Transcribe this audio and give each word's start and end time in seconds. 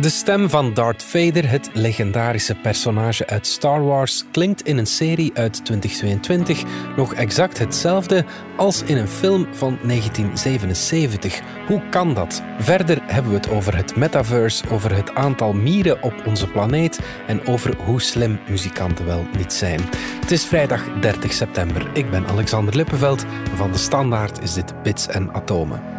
De 0.00 0.08
stem 0.08 0.50
van 0.50 0.74
Darth 0.74 1.02
Vader, 1.02 1.50
het 1.50 1.70
legendarische 1.72 2.54
personage 2.54 3.26
uit 3.26 3.46
Star 3.46 3.84
Wars, 3.84 4.24
klinkt 4.30 4.62
in 4.62 4.78
een 4.78 4.86
serie 4.86 5.30
uit 5.34 5.64
2022 5.64 6.62
nog 6.96 7.14
exact 7.14 7.58
hetzelfde 7.58 8.24
als 8.56 8.82
in 8.82 8.96
een 8.96 9.08
film 9.08 9.46
van 9.52 9.78
1977. 9.82 11.40
Hoe 11.66 11.82
kan 11.90 12.14
dat? 12.14 12.42
Verder 12.58 12.98
hebben 13.02 13.30
we 13.32 13.36
het 13.36 13.50
over 13.50 13.76
het 13.76 13.96
metaverse, 13.96 14.64
over 14.70 14.94
het 14.96 15.14
aantal 15.14 15.52
mieren 15.52 16.02
op 16.02 16.14
onze 16.26 16.46
planeet 16.46 17.00
en 17.26 17.46
over 17.46 17.76
hoe 17.84 18.00
slim 18.00 18.38
muzikanten 18.48 19.06
wel 19.06 19.26
niet 19.36 19.52
zijn. 19.52 19.80
Het 20.20 20.30
is 20.30 20.46
vrijdag 20.46 20.84
30 21.00 21.32
september. 21.32 21.90
Ik 21.92 22.10
ben 22.10 22.26
Alexander 22.26 22.76
Lippenveld. 22.76 23.24
Van 23.54 23.72
de 23.72 23.78
Standaard 23.78 24.42
is 24.42 24.54
dit 24.54 24.82
Bits 24.82 25.06
en 25.06 25.32
Atomen. 25.32 25.95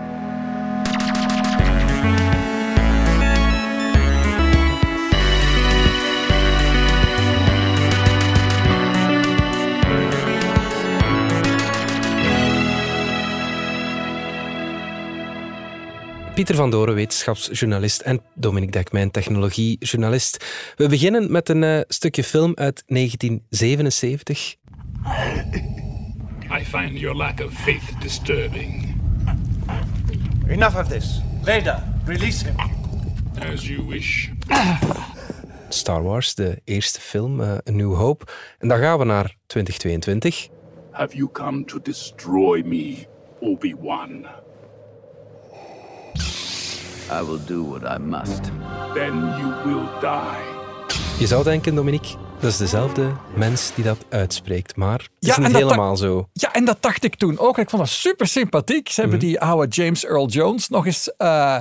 Pieter 16.37 16.55
van 16.55 16.69
Doren, 16.69 16.95
wetenschapsjournalist 16.95 18.01
en 18.01 18.21
Dominique 18.35 18.71
Dekmijn, 18.71 19.11
technologiejournalist. 19.11 20.45
We 20.75 20.87
beginnen 20.87 21.31
met 21.31 21.49
een 21.49 21.61
uh, 21.61 21.79
stukje 21.87 22.23
film 22.23 22.51
uit 22.55 22.83
1977. 22.87 24.55
I 26.59 26.65
find 26.65 26.99
your 26.99 27.15
lack 27.15 27.39
of 27.39 27.53
faith 27.53 28.01
disturbing. 28.01 28.95
Enough 30.47 30.77
of 30.77 30.87
this. 30.87 31.21
Vader, 31.43 31.83
release 32.05 32.45
him. 32.45 32.55
As 33.53 33.67
you 33.67 33.87
wish. 33.87 34.29
Star 35.69 36.03
Wars, 36.03 36.35
de 36.35 36.61
eerste 36.63 37.01
film, 37.01 37.39
uh, 37.39 37.51
A 37.51 37.71
New 37.71 37.93
Hope. 37.93 38.25
En 38.59 38.67
dan 38.67 38.77
gaan 38.77 38.97
we 38.97 39.05
naar 39.05 39.35
2022. 39.47 40.47
Have 40.91 41.15
you 41.15 41.29
come 41.31 41.65
to 41.65 41.81
destroy 41.81 42.61
me, 42.65 43.07
Obi-Wan? 43.39 44.27
I 47.09 47.21
will 47.21 47.39
do 47.45 47.63
what 47.63 47.83
I 47.85 47.97
must. 47.97 48.51
Then 48.93 49.13
you 49.39 49.53
will 49.65 49.87
die. 50.01 50.43
Je 51.19 51.27
zou 51.27 51.43
denken, 51.43 51.75
Dominique, 51.75 52.15
dat 52.39 52.51
is 52.51 52.57
dezelfde 52.57 53.11
mens 53.33 53.71
die 53.75 53.83
dat 53.83 53.97
uitspreekt, 54.09 54.75
maar 54.75 55.09
het 55.19 55.29
is 55.29 55.37
niet 55.37 55.55
helemaal 55.55 55.97
zo. 55.97 56.29
Ja, 56.33 56.53
en 56.53 56.65
dat 56.65 56.77
dacht 56.79 57.03
ik 57.03 57.15
toen 57.15 57.39
ook. 57.39 57.57
Ik 57.57 57.69
vond 57.69 57.81
dat 57.81 57.91
super 57.91 58.27
sympathiek. 58.27 58.89
Ze 58.89 59.01
hebben 59.01 59.17
mhm. 59.19 59.27
die 59.27 59.39
oude 59.39 59.67
James 59.67 60.05
Earl 60.05 60.27
Jones 60.27 60.69
nog 60.69 60.85
eens 60.85 61.11
uh, 61.17 61.57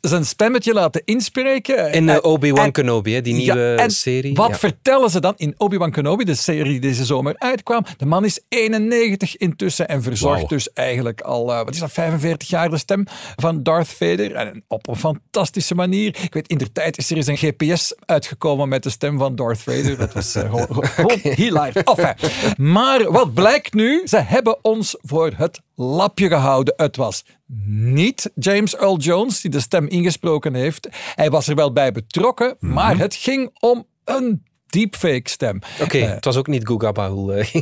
zijn 0.00 0.24
stemmetje 0.24 0.72
laten 0.72 1.02
inspreken. 1.04 1.92
In 1.92 2.08
uh, 2.08 2.16
Obi-Wan 2.20 2.72
Kenobi, 2.72 3.20
die 3.20 3.34
nieuwe 3.34 3.74
en 3.74 3.90
serie. 3.90 4.34
Wat 4.34 4.58
vertellen 4.58 5.10
ze 5.10 5.20
dan 5.20 5.34
in 5.36 5.54
Obi-Wan 5.56 5.90
Kenobi, 5.90 6.24
de 6.24 6.34
serie 6.34 6.64
die 6.64 6.80
deze 6.80 7.04
zomer 7.04 7.34
uitkwam? 7.38 7.84
De 7.96 8.06
man 8.06 8.24
is 8.24 8.40
91 8.48 9.36
intussen 9.36 9.88
en 9.88 10.02
verzorgt 10.02 10.48
dus 10.48 10.72
eigenlijk 10.72 11.20
al, 11.20 11.50
uh, 11.50 11.56
wat 11.56 11.74
is 11.74 11.80
dat, 11.80 11.92
45 11.92 12.48
jaar 12.48 12.70
de 12.70 12.78
stem 12.78 13.04
van 13.36 13.62
Darth 13.62 13.88
Vader. 13.88 14.34
En 14.34 14.64
op 14.68 14.88
een 14.88 14.96
fantastische 14.96 15.74
manier. 15.74 16.16
Ik 16.22 16.34
weet, 16.34 16.48
in 16.48 16.58
de 16.58 16.72
tijd 16.72 16.98
is 16.98 17.10
er 17.10 17.16
eens 17.16 17.26
een 17.26 17.36
GPS 17.36 17.94
uitgekomen 18.06 18.68
met 18.68 18.82
de 18.82 18.90
stem 18.90 19.18
van 19.18 19.34
Darth 19.34 19.58
Vader. 19.58 19.96
Dat 19.98 20.14
was 20.18 20.36
uh, 20.36 20.52
gewoon 20.82 21.18
hilarisch. 21.42 21.82
Enfin, 21.82 22.14
maar 22.56 23.12
wat 23.12 23.34
blijkt 23.34 23.74
nu? 23.74 24.02
Ze 24.04 24.20
hebben 24.20 24.64
ons 24.64 24.96
voor 25.00 25.32
het 25.36 25.60
lapje 25.74 26.28
gehouden. 26.28 26.74
Het 26.76 26.96
was 26.96 27.24
niet 27.66 28.30
James 28.34 28.76
Earl 28.76 28.98
Jones 28.98 29.40
die 29.40 29.50
de 29.50 29.60
stem 29.60 29.86
ingesproken 29.86 30.54
heeft. 30.54 30.88
Hij 31.14 31.30
was 31.30 31.48
er 31.48 31.54
wel 31.54 31.72
bij 31.72 31.92
betrokken, 31.92 32.56
mhm. 32.60 32.72
maar 32.72 32.98
het 32.98 33.14
ging 33.14 33.50
om 33.60 33.86
een 34.04 34.46
deepfake 34.66 35.28
stem. 35.28 35.58
Oké, 35.80 35.98
uh, 35.98 36.10
het 36.10 36.24
was 36.24 36.36
ook 36.36 36.46
niet 36.46 36.66
Guga 36.66 36.92
Bahul. 36.92 37.38
Uh, 37.38 37.54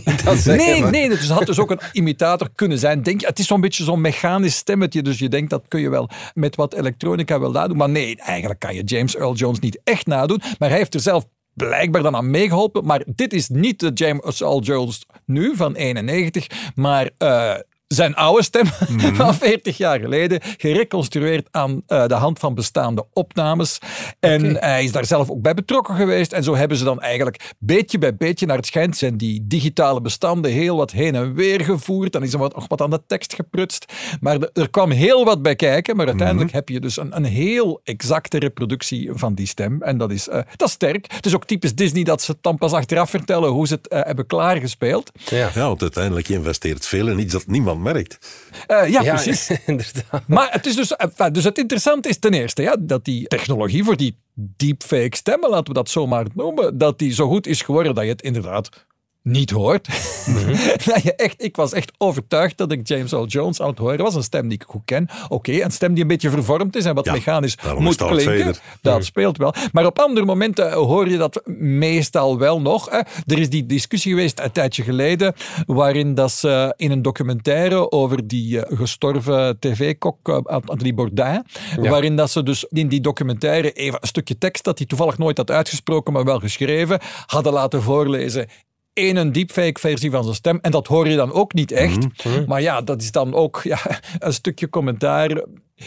nee, 0.45 0.83
nee, 0.83 1.11
het 1.11 1.29
had 1.29 1.47
dus 1.47 1.59
ook 1.59 1.71
een 1.71 1.81
imitator 1.93 2.49
kunnen 2.55 2.79
zijn. 2.79 3.03
Denk, 3.03 3.21
het 3.21 3.39
is 3.39 3.47
zo'n 3.47 3.61
beetje 3.61 3.85
zo'n 3.85 4.01
mechanisch 4.01 4.57
stemmetje, 4.57 5.03
dus 5.03 5.19
je 5.19 5.29
denkt 5.29 5.51
dat 5.51 5.65
kun 5.69 5.81
je 5.81 5.91
wel 5.91 6.11
met 6.35 6.57
wat 6.57 6.75
elektronica 6.75 7.41
wel 7.41 7.51
nadoen. 7.51 7.77
Maar 7.77 7.89
nee, 7.89 8.17
eigenlijk 8.17 8.61
kan 8.61 8.75
je 8.75 8.83
James 8.83 9.17
Earl 9.17 9.35
Jones 9.35 9.59
niet 9.59 9.81
echt 9.85 10.07
nadoen. 10.07 10.41
Maar 10.59 10.69
hij 10.69 10.79
heeft 10.79 10.95
er 10.95 11.01
zelf 11.01 11.25
blijkbaar 11.57 12.03
dan 12.03 12.17
aan 12.17 12.31
meegeholpen. 12.31 12.85
Maar 12.85 13.03
dit 13.07 13.33
is 13.33 13.49
niet 13.49 13.81
de 13.81 13.91
James 13.95 14.41
Earl 14.41 14.61
Jones 14.61 15.07
nu 15.25 15.57
van 15.57 15.75
91, 15.75 16.73
maar 16.75 17.11
uh, 17.19 17.55
zijn 17.89 18.15
oude 18.15 18.43
stem 18.43 18.67
mhm. 18.89 19.15
van 19.15 19.35
40 19.35 19.77
jaar 19.77 20.01
geleden, 20.01 20.41
gereconstrueerd 20.57 21.49
aan 21.51 21.83
uh, 21.89 22.07
de 22.07 22.15
hand 22.15 22.39
van 22.39 22.55
bestaande 22.55 23.07
opnames. 23.13 23.79
En 24.21 24.57
hij 24.57 24.85
is 24.85 24.93
daar 24.93 25.05
zelf 25.05 25.31
ook 25.31 25.43
bij 25.43 25.55
betrokken 25.55 25.95
geweest. 25.95 26.33
En 26.33 26.43
zo 26.43 26.57
hebben 26.57 26.77
ze 26.77 26.85
dan 26.85 27.01
eigenlijk 27.01 27.55
beetje 27.59 27.99
bij 27.99 28.17
beetje, 28.17 28.47
naar 28.47 28.57
het 28.57 28.67
schijnt, 28.67 28.97
zijn 28.97 29.17
die 29.17 29.47
digitale 29.47 30.01
bestanden 30.01 30.51
heel 30.51 30.77
wat 30.77 30.91
heen 30.91 31.15
en 31.15 31.35
weer 31.35 31.61
gevoerd. 31.61 32.13
Dan 32.13 32.23
is 32.23 32.33
er 32.33 32.39
wat, 32.39 32.55
nog 32.55 32.69
wat 32.69 32.81
aan 32.81 32.91
de 32.91 33.03
tekst 33.07 33.35
geprutst. 33.35 33.93
Maar 34.21 34.39
er 34.53 34.71
kwam 34.71 34.91
heel 34.91 35.25
wat 35.25 35.43
bij 35.43 35.57
kijken. 35.57 35.97
Maar 35.97 36.07
uiteindelijk 36.07 36.49
mhm. 36.49 36.57
heb 36.57 36.69
je 36.69 36.81
dus 36.81 36.97
een, 36.97 37.17
een 37.17 37.25
heel 37.25 37.81
exacte 37.85 38.39
reproductie 38.39 39.11
van 39.13 39.35
die 39.35 39.47
stem. 39.47 39.83
En 39.83 39.99
dat 39.99 40.11
is, 40.11 40.29
uh, 40.29 40.35
dat 40.57 40.69
is 40.69 40.75
sterk. 40.75 41.13
Het 41.13 41.27
is 41.27 41.35
ook 41.35 41.45
typisch 41.45 41.75
Disney 41.75 42.03
dat 42.03 42.23
ze 42.23 42.31
het 42.31 42.43
dan 42.43 42.59
pas 42.59 42.73
achteraf 42.73 43.11
vertellen 43.11 43.51
hoe 43.51 43.67
ze 43.67 43.75
het 43.75 43.93
uh, 43.93 44.01
hebben 44.03 44.27
klaargespeeld. 44.27 45.11
Ja. 45.31 45.51
ja, 45.55 45.67
want 45.67 45.83
uiteindelijk 45.83 46.29
investeert 46.29 46.87
veel 46.87 47.09
in 47.09 47.19
iets 47.19 47.33
dat 47.33 47.47
niemand 47.47 47.76
merkt. 47.79 48.19
Uh, 48.69 48.89
ja, 48.89 49.03
precies. 49.03 49.51
inderdaad. 49.67 50.23
Maar 50.27 50.53
het 50.53 50.67
is 50.67 50.77
dus, 50.77 50.95
uh, 51.19 51.27
dus 51.33 51.45
het 51.45 51.59
interessante 51.59 52.09
is 52.09 52.19
ten 52.19 52.35
eerste 52.35 52.63
ja, 52.63 52.77
dat 52.81 53.05
die 53.05 53.27
technologie 53.27 53.85
voor 53.85 53.97
die 53.97 54.19
deepfake 54.35 55.17
stemmen, 55.17 55.51
laten 55.51 55.67
we 55.67 55.73
dat 55.73 55.91
zomaar 55.91 56.27
noemen, 56.35 56.79
dat 56.79 56.99
die 56.99 57.13
zo 57.13 57.29
goed 57.29 57.47
is 57.47 57.63
geworden 57.63 57.95
dat 57.95 58.05
je 58.05 58.11
het 58.11 58.23
inderdaad 58.23 58.86
niet 59.27 59.51
hoort. 59.51 59.89
Mm 60.27 60.55
echt, 61.17 61.45
ik 61.45 61.57
was 61.57 61.73
echt 61.73 61.93
overtuigd 61.99 62.57
dat 62.57 62.73
ik 62.73 62.89
James 62.89 63.13
Earl 63.13 63.27
Jones 63.27 63.61
aan 63.61 63.69
het 63.69 63.79
horen 63.79 64.03
was. 64.05 64.15
Een 64.15 64.23
stem 64.23 64.49
die 64.49 64.59
ik 64.59 64.65
goed 64.69 64.83
ken. 64.85 65.09
Oké, 65.29 65.53
een 65.53 65.71
stem 65.71 65.93
die 65.93 66.03
een 66.03 66.09
beetje 66.09 66.31
vervormd 66.31 66.77
is 66.77 66.85
en 66.85 66.95
wat 66.95 67.07
mechanisch 67.07 67.57
moet 67.79 67.97
klinken. 67.97 68.55
Dat 68.83 68.95
mhm. 68.95 69.03
speelt 69.03 69.37
wel. 69.37 69.55
Maar 69.73 69.87
op 69.87 69.99
andere 69.99 70.27
momenten 70.27 70.73
hoor 70.73 71.09
je 71.09 71.17
dat 71.17 71.43
meestal 71.59 72.39
wel 72.39 72.61
nog. 72.61 72.91
Hè. 72.91 72.99
Er 73.27 73.39
is 73.39 73.51
die 73.51 73.67
discussie 73.67 74.13
geweest 74.13 74.41
een 74.41 74.53
tijdje 74.53 74.83
geleden, 74.83 75.35
waarin 75.67 76.15
dat 76.15 76.33
ze 76.33 76.75
in 76.77 76.91
een 76.91 77.03
documentaire 77.03 77.91
over 77.91 78.27
die 78.27 78.57
uh, 78.57 78.63
gestorven 78.69 79.59
tv-kok 79.59 80.29
uh, 80.29 80.39
Anthony 80.45 80.95
Bourdain, 80.95 81.47
waarin 81.77 82.17
dat 82.17 82.31
ze 82.31 82.43
dus 82.43 82.65
in 82.71 82.89
die 82.89 83.01
documentaire 83.01 83.73
even 83.73 83.99
een 84.01 84.09
stukje 84.09 84.39
tekst 84.39 84.65
dat 84.65 84.79
hij 84.79 84.87
toevallig 84.87 85.19
nooit 85.19 85.37
had 85.37 85.51
uitgesproken, 85.51 86.13
maar 86.13 86.25
wel 86.25 86.39
geschreven, 86.39 87.01
hadden 87.27 87.53
laten 87.53 87.83
voorlezen 87.83 88.49
in 88.97 89.17
een 89.17 89.33
deepfake 89.33 89.81
versie 89.81 90.11
van 90.11 90.23
zijn 90.23 90.35
stem. 90.35 90.59
En 90.63 90.71
dat 90.71 90.87
hoor 90.87 91.09
je 91.09 91.17
dan 91.17 91.33
ook 91.33 91.53
niet 91.53 91.73
echt. 91.73 91.97
Mhm, 91.97 92.35
mhm. 92.35 92.45
Maar 92.47 92.63
ja, 92.63 92.81
dat 92.81 93.03
is 93.03 93.13
dan 93.13 93.35
ook 93.35 93.61
ja, 93.63 93.79
een 94.19 94.33
stukje 94.33 94.69
commentaar 94.69 95.45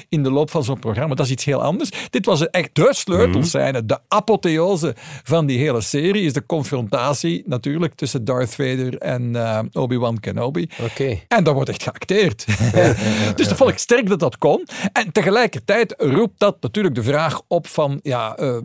in 0.09 0.23
de 0.23 0.31
loop 0.31 0.49
van 0.49 0.63
zo'n 0.63 0.79
programma. 0.79 1.15
Dat 1.15 1.25
is 1.25 1.31
iets 1.31 1.45
heel 1.45 1.63
anders. 1.63 1.89
Dit 2.09 2.25
was 2.25 2.49
echt 2.49 2.69
de 2.73 2.87
sleutelscène. 2.91 3.85
De 3.85 3.99
apotheose 4.07 4.95
van 5.23 5.45
die 5.45 5.57
hele 5.57 5.81
serie 5.81 6.25
is 6.25 6.33
de 6.33 6.45
confrontatie 6.45 7.43
natuurlijk 7.45 7.93
tussen 7.95 8.25
Darth 8.25 8.55
Vader 8.55 8.97
en 8.97 9.23
uh, 9.35 9.59
Obi-Wan 9.71 10.19
Kenobi. 10.19 10.69
Okay. 10.81 11.25
En 11.27 11.43
dat 11.43 11.53
wordt 11.53 11.69
echt 11.69 11.83
geacteerd. 11.83 12.45
dus 13.37 13.47
dat 13.47 13.57
vond 13.57 13.69
ik 13.69 13.77
sterk 13.77 14.07
dat 14.09 14.19
dat 14.19 14.37
kon. 14.37 14.67
En 14.93 15.11
tegelijkertijd 15.11 15.93
roept 15.97 16.39
dat 16.39 16.57
natuurlijk 16.61 16.95
de 16.95 17.03
vraag 17.03 17.41
op 17.47 17.67
van... 17.67 17.99
Ja, 18.03 18.39
uh, 18.39 18.57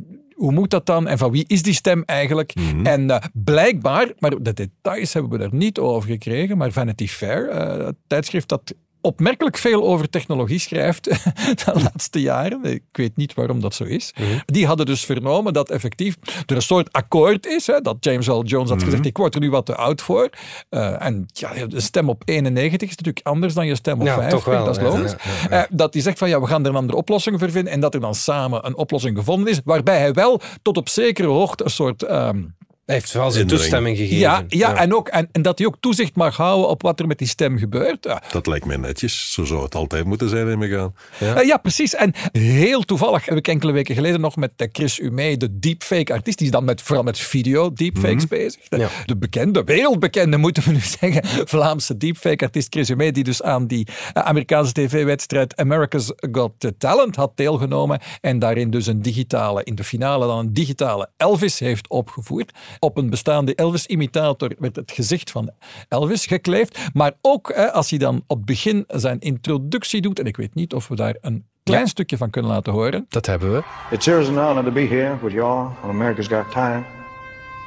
hoe 0.45 0.53
moet 0.53 0.71
dat 0.71 0.87
dan 0.87 1.09
en 1.09 1.19
van 1.19 1.31
wie 1.31 1.45
is 1.47 1.63
die 1.63 1.75
stem 1.75 2.03
eigenlijk? 2.07 2.55
Mhm. 2.55 2.87
En 2.87 3.03
uh, 3.03 3.17
blijkbaar, 3.33 4.13
maar 4.19 4.43
de 4.43 4.53
details 4.53 5.13
hebben 5.13 5.39
we 5.39 5.45
er 5.45 5.55
niet 5.55 5.79
over 5.79 6.11
gekregen, 6.11 6.57
maar 6.57 6.73
Vanity 6.73 7.07
Fair, 7.07 7.55
het 7.87 7.97
tijdschrift 8.07 8.49
dat 8.49 8.75
opmerkelijk 9.05 9.59
veel 9.59 9.85
over 9.85 10.11
technologie 10.11 10.59
schrijft 10.59 11.05
de 11.65 11.73
laatste 11.75 12.21
jaren. 12.21 12.65
Ik 12.65 12.83
weet 12.93 13.17
niet 13.17 13.35
waarom 13.35 13.61
dat 13.61 13.75
zo 13.75 13.85
is. 13.85 14.13
Mhm. 14.19 14.39
Die 14.47 14.67
hadden 14.67 14.87
dus 14.87 15.05
vernomen 15.05 15.53
dat 15.53 15.71
effectief 15.71 16.17
er 16.47 16.57
een 16.57 16.63
soort 16.63 16.93
akkoord 16.93 17.47
is. 17.47 17.67
Hè, 17.67 17.81
dat 17.81 17.97
James 18.01 18.27
Earl 18.27 18.45
Jones 18.45 18.69
had 18.69 18.83
gezegd, 18.83 18.99
mhm. 18.99 19.09
ik 19.09 19.17
word 19.17 19.35
er 19.35 19.41
nu 19.41 19.51
wat 19.51 19.67
te 19.67 19.75
oud 19.75 20.03
voor. 20.03 20.31
Uh, 20.71 21.03
en 21.05 21.27
ja, 21.27 21.67
de 21.67 21.81
stem 21.81 22.09
op 22.09 22.23
91 22.25 22.89
is 22.89 22.97
natuurlijk 22.97 23.27
anders 23.27 23.55
dan 23.55 23.67
je 23.67 23.75
stem 23.75 24.01
op 24.01 24.07
ja, 24.07 24.15
50. 24.15 24.45
Wel, 24.45 24.65
dat 24.65 24.77
is 24.77 24.83
logisch. 24.83 25.15
Uh, 25.51 25.63
dat 25.71 25.93
hij 25.93 26.03
zegt 26.03 26.19
van, 26.19 26.29
ja, 26.29 26.41
we 26.41 26.47
gaan 26.47 26.65
er 26.65 26.71
een 26.71 26.77
andere 26.77 26.99
oplossing 26.99 27.39
voor 27.39 27.51
vinden. 27.51 27.73
En 27.73 27.81
dat 27.81 27.95
er 27.95 28.01
dan 28.01 28.15
samen 28.15 28.67
een 28.67 28.77
oplossing 28.77 29.17
gevonden 29.17 29.53
is. 29.53 29.61
Waarbij 29.65 29.99
hij 29.99 30.13
wel 30.13 30.41
tot 30.63 30.77
op 30.77 30.89
zekere 30.89 31.29
hoogte 31.29 31.65
een 31.65 31.71
soort... 31.71 32.11
Um, 32.11 32.55
Hij 32.87 32.95
heeft 32.95 33.13
wel 33.13 33.31
zijn 33.31 33.47
toestemming 33.47 33.97
gegeven. 33.97 34.19
Ja, 34.19 34.45
ja, 34.49 34.77
En, 34.77 34.95
ook, 34.95 35.09
en, 35.09 35.29
en, 35.33 35.43
dat 35.43 35.59
hij 35.59 35.67
ook 35.67 35.77
toezicht 35.81 36.17
mag 36.17 36.37
houden 36.37 36.69
op 36.69 36.83
wat 36.83 37.01
er 37.01 37.07
met 37.07 37.19
die 37.19 37.29
stem 37.29 37.59
gebeurt. 37.59 38.05
Ja. 38.05 38.23
Dat 38.31 38.47
lijkt 38.47 38.67
mij 38.67 38.77
netjes. 38.77 39.33
Zo 39.33 39.45
zou 39.45 39.63
het 39.63 39.75
altijd 39.75 40.05
moeten 40.05 40.29
zijn 40.29 40.49
in 40.49 40.69
gaan. 40.69 40.95
Ja. 41.19 41.41
Uh, 41.41 41.47
ja, 41.47 41.57
precies. 41.57 41.95
En 41.95 42.13
heel 42.33 42.83
toevallig 42.83 43.27
heb 43.27 43.37
ik 43.37 43.49
enkele 43.49 43.73
weken 43.73 43.95
geleden 43.95 44.21
nog 44.21 44.37
met 44.37 44.53
Chris 44.73 44.99
Umey, 44.99 45.37
de 45.37 45.59
deepfake-artiest, 45.59 46.39
die 46.39 46.47
is 46.47 46.53
dan 46.53 46.65
met, 46.65 46.83
vooral 46.83 47.05
met 47.05 47.19
video 47.19 47.73
deepfakes 47.73 48.23
mm 48.23 48.29
bezig. 48.29 48.69
De, 48.69 48.89
de, 49.07 49.17
bekende, 49.17 49.65
wereldbekende 49.65 50.37
moeten 50.37 50.63
we 50.63 50.71
nu 50.71 50.81
zeggen, 51.01 51.49
Vlaamse 51.49 51.97
deepfake-artiest 51.97 52.73
Chris 52.73 52.91
Umey, 52.91 53.13
die 53.13 53.25
dus 53.25 53.43
aan 53.43 53.67
die 53.67 53.87
uh, 53.89 54.23
Amerikaanse 54.23 54.73
tv-wedstrijd 54.73 55.57
America's 55.57 56.13
Got 56.33 56.73
Talent 56.79 57.17
had 57.17 57.37
deelgenomen 57.37 58.01
en 58.21 58.39
daarin 58.39 58.71
dus 58.71 58.87
een 58.87 59.03
digitale, 59.03 59.65
in 59.65 59.75
de 59.75 59.85
finale 59.85 60.27
dan 60.27 60.39
een 60.39 60.53
digitale 60.53 61.11
Elvis 61.17 61.59
heeft 61.59 61.89
opgevoerd. 61.89 62.53
Op 62.79 62.97
een 62.97 63.11
bestaande 63.11 63.55
Elvis-imitator 63.55 64.51
werd 64.59 64.77
het 64.77 64.93
gezicht 64.93 65.31
van 65.31 65.51
Elvis 65.89 66.27
gekleefd. 66.27 66.79
Maar 66.93 67.13
ook 67.21 67.53
hè, 67.55 67.73
als 67.73 67.91
hij 67.91 67.99
dan 67.99 68.23
op 68.27 68.37
het 68.37 68.47
begin 68.47 68.85
zijn 68.89 69.21
introductie 69.21 70.01
doet, 70.01 70.19
en 70.19 70.27
ik 70.27 70.37
weet 70.37 70.55
niet 70.55 70.75
of 70.75 70.89
we 70.89 70.97
daar 70.97 71.17
een 71.21 71.47
klein 71.63 71.89
stukje 71.89 72.17
van 72.17 72.31
kunnen 72.31 72.51
laten 72.51 72.73
horen. 72.73 73.07
Dat 73.09 73.27
hebben 73.27 73.53
we. 73.53 73.63
It's 73.91 74.09
an 74.09 74.39
honor 74.39 74.65
to 74.65 74.71
be 74.71 74.87
here 74.87 75.19
with 75.23 75.33
y'all 75.33 75.71
on 75.83 75.91
America's 75.91 76.27
Got 76.27 76.51
Time. 76.51 76.85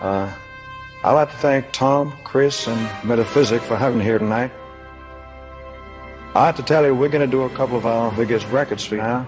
Uh, 0.01 0.27
I'd 1.03 1.19
like 1.19 1.31
to 1.31 1.37
thank 1.37 1.71
Tom, 1.71 2.13
Chris, 2.23 2.67
and 2.67 2.79
Metaphysic 3.03 3.61
for 3.61 3.77
having 3.77 3.97
me 3.97 4.03
here 4.03 4.17
tonight. 4.17 4.51
I 6.35 6.45
have 6.45 6.55
to 6.55 6.63
tell 6.63 6.85
you, 6.85 6.93
we're 6.93 7.09
going 7.09 7.31
to 7.31 7.37
do 7.37 7.43
a 7.43 7.49
couple 7.49 7.77
of 7.77 7.85
our 7.85 8.11
biggest 8.11 8.47
records 8.51 8.91
now. 8.91 9.25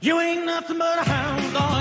You 0.00 0.20
ain't 0.20 0.44
nothing 0.44 0.78
but 0.78 0.98
a 0.98 1.08
hound 1.08 1.52
dog. 1.54 1.74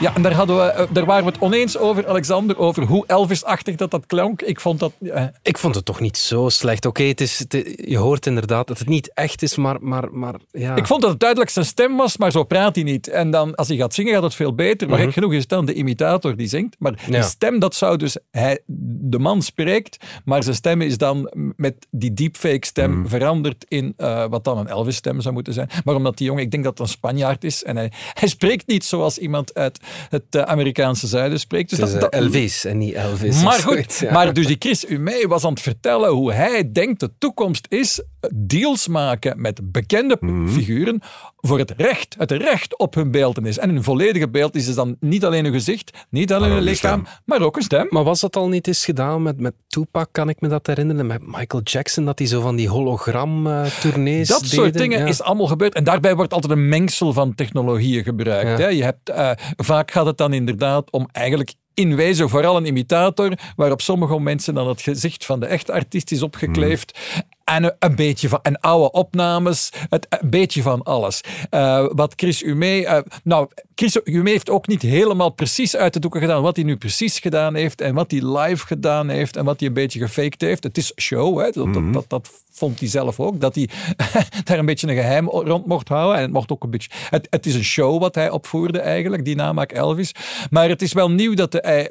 Ja, 0.00 0.14
en 0.14 0.22
daar, 0.22 0.32
hadden 0.32 0.56
we, 0.56 0.62
eh, 0.62 0.86
daar 0.90 1.04
waren 1.04 1.24
we 1.24 1.30
het 1.30 1.40
oneens 1.40 1.78
over, 1.78 2.08
Alexander, 2.08 2.58
over 2.58 2.82
hoe 2.82 3.04
Elvis-achtig 3.06 3.76
dat 3.76 3.90
dat 3.90 4.06
klonk. 4.06 4.42
Ik 4.42 4.60
vond 4.60 4.78
dat... 4.78 4.92
Uh... 5.00 5.24
Ik 5.42 5.58
vond 5.58 5.74
het 5.74 5.84
toch 5.84 6.00
niet 6.00 6.16
zo 6.16 6.48
slecht. 6.48 6.86
Oké, 6.86 7.02
het 7.02 7.20
is, 7.20 7.44
je 7.76 7.96
hoort 7.96 8.26
inderdaad 8.26 8.66
dat 8.66 8.78
het 8.78 8.88
niet 8.88 9.10
echt 9.14 9.42
is, 9.42 9.56
maar, 9.56 9.76
maar, 9.80 10.08
maar 10.12 10.34
ja. 10.50 10.76
Ik 10.76 10.86
vond 10.86 11.00
dat 11.00 11.10
het 11.10 11.20
duidelijk 11.20 11.50
zijn 11.50 11.64
stem 11.64 11.96
was, 11.96 12.16
maar 12.16 12.30
zo 12.30 12.44
praat 12.44 12.74
hij 12.74 12.84
niet. 12.84 13.08
En 13.08 13.30
dan, 13.30 13.54
als 13.54 13.68
hij 13.68 13.76
gaat 13.76 13.94
zingen, 13.94 14.12
gaat 14.14 14.22
het 14.22 14.34
veel 14.34 14.54
beter. 14.54 14.88
Maar 14.88 14.98
mm 14.98 15.04
-hmm. 15.04 15.12
genoeg 15.12 15.32
is 15.32 15.46
dan 15.46 15.66
de 15.66 15.74
imitator 15.74 16.36
die 16.36 16.48
zingt. 16.48 16.76
Maar 16.78 17.02
ja. 17.06 17.12
die 17.12 17.22
stem, 17.22 17.58
dat 17.58 17.74
zou 17.74 17.96
dus... 17.96 18.16
Hij, 18.30 18.60
de 18.66 19.18
man 19.18 19.42
spreekt, 19.42 20.04
maar 20.24 20.42
zijn 20.42 20.56
stem 20.56 20.80
is 20.80 20.98
dan 20.98 21.30
met 21.56 21.86
die 21.90 22.14
deepfake-stem 22.14 22.90
mm. 22.90 23.08
veranderd 23.08 23.64
in 23.68 23.94
uh, 23.98 24.24
wat 24.26 24.44
dan 24.44 24.58
een 24.58 24.68
Elvis-stem 24.68 25.20
zou 25.20 25.34
moeten 25.34 25.52
zijn. 25.52 25.68
Maar 25.84 25.94
omdat 25.94 26.16
die 26.16 26.26
jongen, 26.26 26.42
ik 26.42 26.50
denk 26.50 26.64
dat 26.64 26.78
het 26.78 26.86
een 26.86 26.92
Spanjaard 26.94 27.44
is, 27.44 27.64
en 27.64 27.76
hij, 27.76 27.92
hij 28.12 28.28
spreekt 28.28 28.66
niet 28.66 28.84
zoals 28.84 29.18
iemand 29.18 29.54
uit 29.54 29.80
het 30.08 30.24
uh, 30.30 30.42
Amerikaanse 30.42 31.06
zuiden 31.06 31.40
spreekt. 31.40 31.70
Dus 31.70 31.78
het 31.78 31.88
is 31.88 31.92
dat, 31.92 32.02
dat, 32.02 32.12
Elvis 32.12 32.64
en 32.64 32.78
niet 32.78 32.94
Elvis. 32.94 33.42
Maar 33.42 33.58
goed, 33.58 33.98
ja. 33.98 34.12
maar 34.12 34.32
dus 34.32 34.46
die 34.46 34.56
Chris 34.58 34.88
Umey 34.88 35.26
was 35.28 35.44
aan 35.44 35.52
het 35.52 35.62
vertellen 35.62 36.10
hoe 36.10 36.32
hij 36.32 36.72
denkt 36.72 37.00
de 37.00 37.10
toekomst 37.18 37.66
is 37.68 38.02
deals 38.34 38.88
maken 38.88 39.40
met 39.40 39.72
bekende 39.72 40.16
mm. 40.20 40.48
figuren 40.48 41.00
voor 41.36 41.58
het 41.58 41.72
recht, 41.76 42.14
het 42.18 42.30
recht 42.30 42.78
op 42.78 42.94
hun 42.94 43.10
beeldenis. 43.10 43.58
En 43.58 43.70
hun 43.70 43.82
volledige 43.82 44.28
beeld 44.28 44.54
is 44.54 44.74
dan 44.74 44.96
niet 45.00 45.24
alleen 45.24 45.44
een 45.44 45.52
gezicht, 45.52 46.06
niet 46.08 46.32
alleen 46.32 46.50
een 46.50 46.62
lichaam, 46.62 47.06
maar 47.24 47.42
ook 47.42 47.56
een 47.56 47.62
stem. 47.62 47.86
Maar 47.90 48.04
was 48.04 48.20
dat 48.20 48.36
al 48.36 48.48
niet 48.48 48.66
eens 48.66 48.84
gedaan 48.84 49.22
met, 49.22 49.40
met 49.40 49.54
Tupac, 49.66 50.08
kan 50.12 50.28
ik 50.28 50.40
me 50.40 50.48
dat 50.48 50.66
herinneren? 50.66 51.06
Met 51.06 51.26
Michael 51.26 51.62
Jackson, 51.62 52.04
dat 52.04 52.18
hij 52.18 52.28
zo 52.28 52.40
van 52.40 52.56
die 52.56 52.68
hologram-tournees 52.68 54.28
Dat 54.28 54.46
soort 54.46 54.78
dingen 54.78 54.98
ja. 54.98 55.06
is 55.06 55.22
allemaal 55.22 55.46
gebeurd. 55.46 55.74
En 55.74 55.84
daarbij 55.84 56.14
wordt 56.14 56.32
altijd 56.32 56.52
een 56.52 56.68
mengsel 56.68 57.12
van 57.12 57.34
technologieën 57.34 58.04
gebruikt. 58.04 58.58
Ja. 58.58 58.64
Hè? 58.64 58.68
Je 58.68 58.82
hebt, 58.82 59.10
uh, 59.10 59.30
vaak 59.80 59.90
gaat 59.90 60.06
het 60.06 60.18
dan 60.18 60.32
inderdaad 60.32 60.90
om 60.90 61.08
eigenlijk 61.12 61.54
in 61.74 61.96
wezen 61.96 62.28
vooral 62.28 62.56
een 62.56 62.66
imitator, 62.66 63.32
waar 63.56 63.70
op 63.70 63.80
sommige 63.80 64.20
mensen 64.20 64.54
dan 64.54 64.68
het 64.68 64.82
gezicht 64.82 65.24
van 65.24 65.40
de 65.40 65.46
echte 65.46 65.72
artiest 65.72 66.12
is 66.12 66.22
opgekleefd. 66.22 66.98
Mm. 67.14 67.22
En 67.50 67.76
een 67.78 67.94
beetje 67.94 68.28
van 68.28 68.38
en 68.42 68.60
oude 68.60 68.90
opnames, 68.90 69.72
het, 69.88 70.06
een 70.08 70.30
beetje 70.30 70.62
van 70.62 70.82
alles. 70.82 71.20
Uh, 71.50 71.86
wat 71.92 72.12
Chris 72.16 72.42
Umee, 72.42 72.82
uh, 72.82 72.98
nou, 73.24 73.48
Chris 73.74 74.00
Umee 74.04 74.32
heeft 74.32 74.50
ook 74.50 74.66
niet 74.66 74.82
helemaal 74.82 75.30
precies 75.30 75.76
uit 75.76 75.92
de 75.92 76.00
doeken 76.00 76.20
gedaan 76.20 76.42
wat 76.42 76.56
hij 76.56 76.64
nu 76.64 76.76
precies 76.76 77.18
gedaan 77.18 77.54
heeft 77.54 77.80
en 77.80 77.94
wat 77.94 78.10
hij 78.10 78.38
live 78.38 78.66
gedaan 78.66 79.08
heeft 79.08 79.36
en 79.36 79.44
wat 79.44 79.58
hij 79.60 79.68
een 79.68 79.74
beetje 79.74 80.00
gefaked 80.00 80.40
heeft. 80.40 80.62
Het 80.62 80.76
is 80.76 80.92
show, 81.00 81.38
hè? 81.38 81.50
Dat, 81.50 81.66
mm 81.66 81.72
-hmm. 81.72 81.92
dat, 81.92 82.08
dat, 82.08 82.22
dat, 82.22 82.42
vond 82.52 82.80
hij 82.80 82.88
zelf 82.88 83.20
ook, 83.20 83.40
dat 83.40 83.54
hij 83.54 83.68
daar 84.44 84.58
een 84.58 84.66
beetje 84.66 84.88
een 84.88 84.94
geheim 84.94 85.28
rond 85.28 85.66
mocht 85.66 85.88
houden. 85.88 86.16
En 86.16 86.22
het 86.22 86.32
mocht 86.32 86.52
ook 86.52 86.64
een 86.64 86.70
beetje. 86.70 86.90
Het, 87.10 87.26
het 87.30 87.46
is 87.46 87.54
een 87.54 87.64
show 87.64 88.00
wat 88.00 88.14
hij 88.14 88.30
opvoerde 88.30 88.80
eigenlijk, 88.80 89.24
die 89.24 89.36
namaak 89.36 89.72
Elvis. 89.72 90.14
Maar 90.50 90.68
het 90.68 90.82
is 90.82 90.92
wel 90.92 91.10
nieuw 91.10 91.34
dat 91.34 91.52
hij 91.52 91.90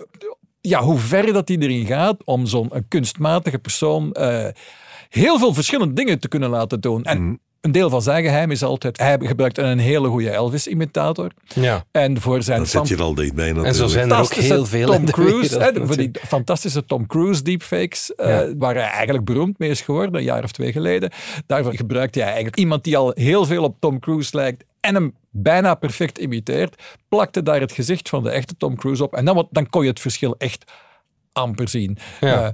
ja, 0.62 0.82
hoe 0.82 0.98
ver 0.98 1.34
dat 1.34 1.48
hij 1.48 1.58
erin 1.58 1.86
gaat 1.86 2.24
om 2.24 2.46
zo'n 2.46 2.72
kunstmatige 2.88 3.60
persoon 3.60 4.16
uh, 4.20 4.48
heel 5.10 5.40
veel 5.40 5.54
verschillende 5.54 5.94
dingen 5.94 6.20
te 6.20 6.28
kunnen 6.28 6.50
laten 6.50 6.82
doen. 6.82 7.04
En 7.04 7.22
mm. 7.22 7.40
een 7.62 7.72
deel 7.72 7.90
van 7.90 8.02
zijn 8.02 8.24
geheim 8.24 8.52
is 8.52 8.64
altijd, 8.64 8.98
hij 8.98 9.18
gebruikt 9.20 9.58
een 9.58 9.80
hele 9.80 10.08
goede 10.08 10.30
Elvis-imitator. 10.30 11.32
Ja. 11.44 11.86
En 11.92 12.22
voor 12.22 12.44
zijn... 12.44 12.60
Dat 12.60 12.68
zit 12.68 12.88
je 12.88 12.98
al 12.98 13.14
dichtbij 13.14 13.46
natuurlijk. 13.46 13.68
En 13.68 13.76
zo 13.76 13.88
zijn 13.88 14.12
er 14.12 14.20
ook 14.20 14.34
heel 14.34 14.66
veel 14.66 14.88
Tom 14.88 15.06
Cruise, 15.06 15.60
hè, 15.60 15.86
voor 15.86 15.98
die 15.98 16.12
fantastische 16.28 16.86
Tom 16.86 17.08
Cruise 17.08 17.44
deepfakes, 17.44 18.14
ja. 18.16 18.46
uh, 18.46 18.54
waar 18.58 18.76
hij 18.76 18.90
eigenlijk 18.90 19.26
beroemd 19.26 19.60
mee 19.60 19.70
is 19.70 19.82
geworden, 19.82 20.16
een 20.16 20.24
jaar 20.24 20.44
of 20.44 20.52
twee 20.52 20.72
geleden. 20.72 21.12
Daarvoor 21.46 21.76
gebruikte 21.76 22.20
hij 22.20 22.28
eigenlijk 22.28 22.58
iemand 22.58 22.84
die 22.84 22.98
al 22.98 23.12
heel 23.16 23.46
veel 23.46 23.64
op 23.64 23.76
Tom 23.80 24.00
Cruise 24.00 24.36
lijkt 24.36 24.64
en 24.80 24.96
hem 24.96 25.16
bijna 25.30 25.76
perfect 25.76 26.18
imiteert, 26.18 26.84
plakte 27.08 27.44
daar 27.44 27.60
het 27.60 27.72
gezicht 27.72 28.10
van 28.10 28.24
de 28.24 28.30
echte 28.30 28.58
Tom 28.58 28.76
Cruise 28.76 29.04
op. 29.04 29.14
En 29.14 29.26
dan, 29.26 29.48
dan 29.52 29.70
kon 29.70 29.84
je 29.84 29.90
het 29.90 30.00
verschil 30.00 30.36
echt 30.38 30.72
amper 31.32 31.70
zien. 31.70 31.98
Ja. 32.20 32.44
Uh, 32.44 32.50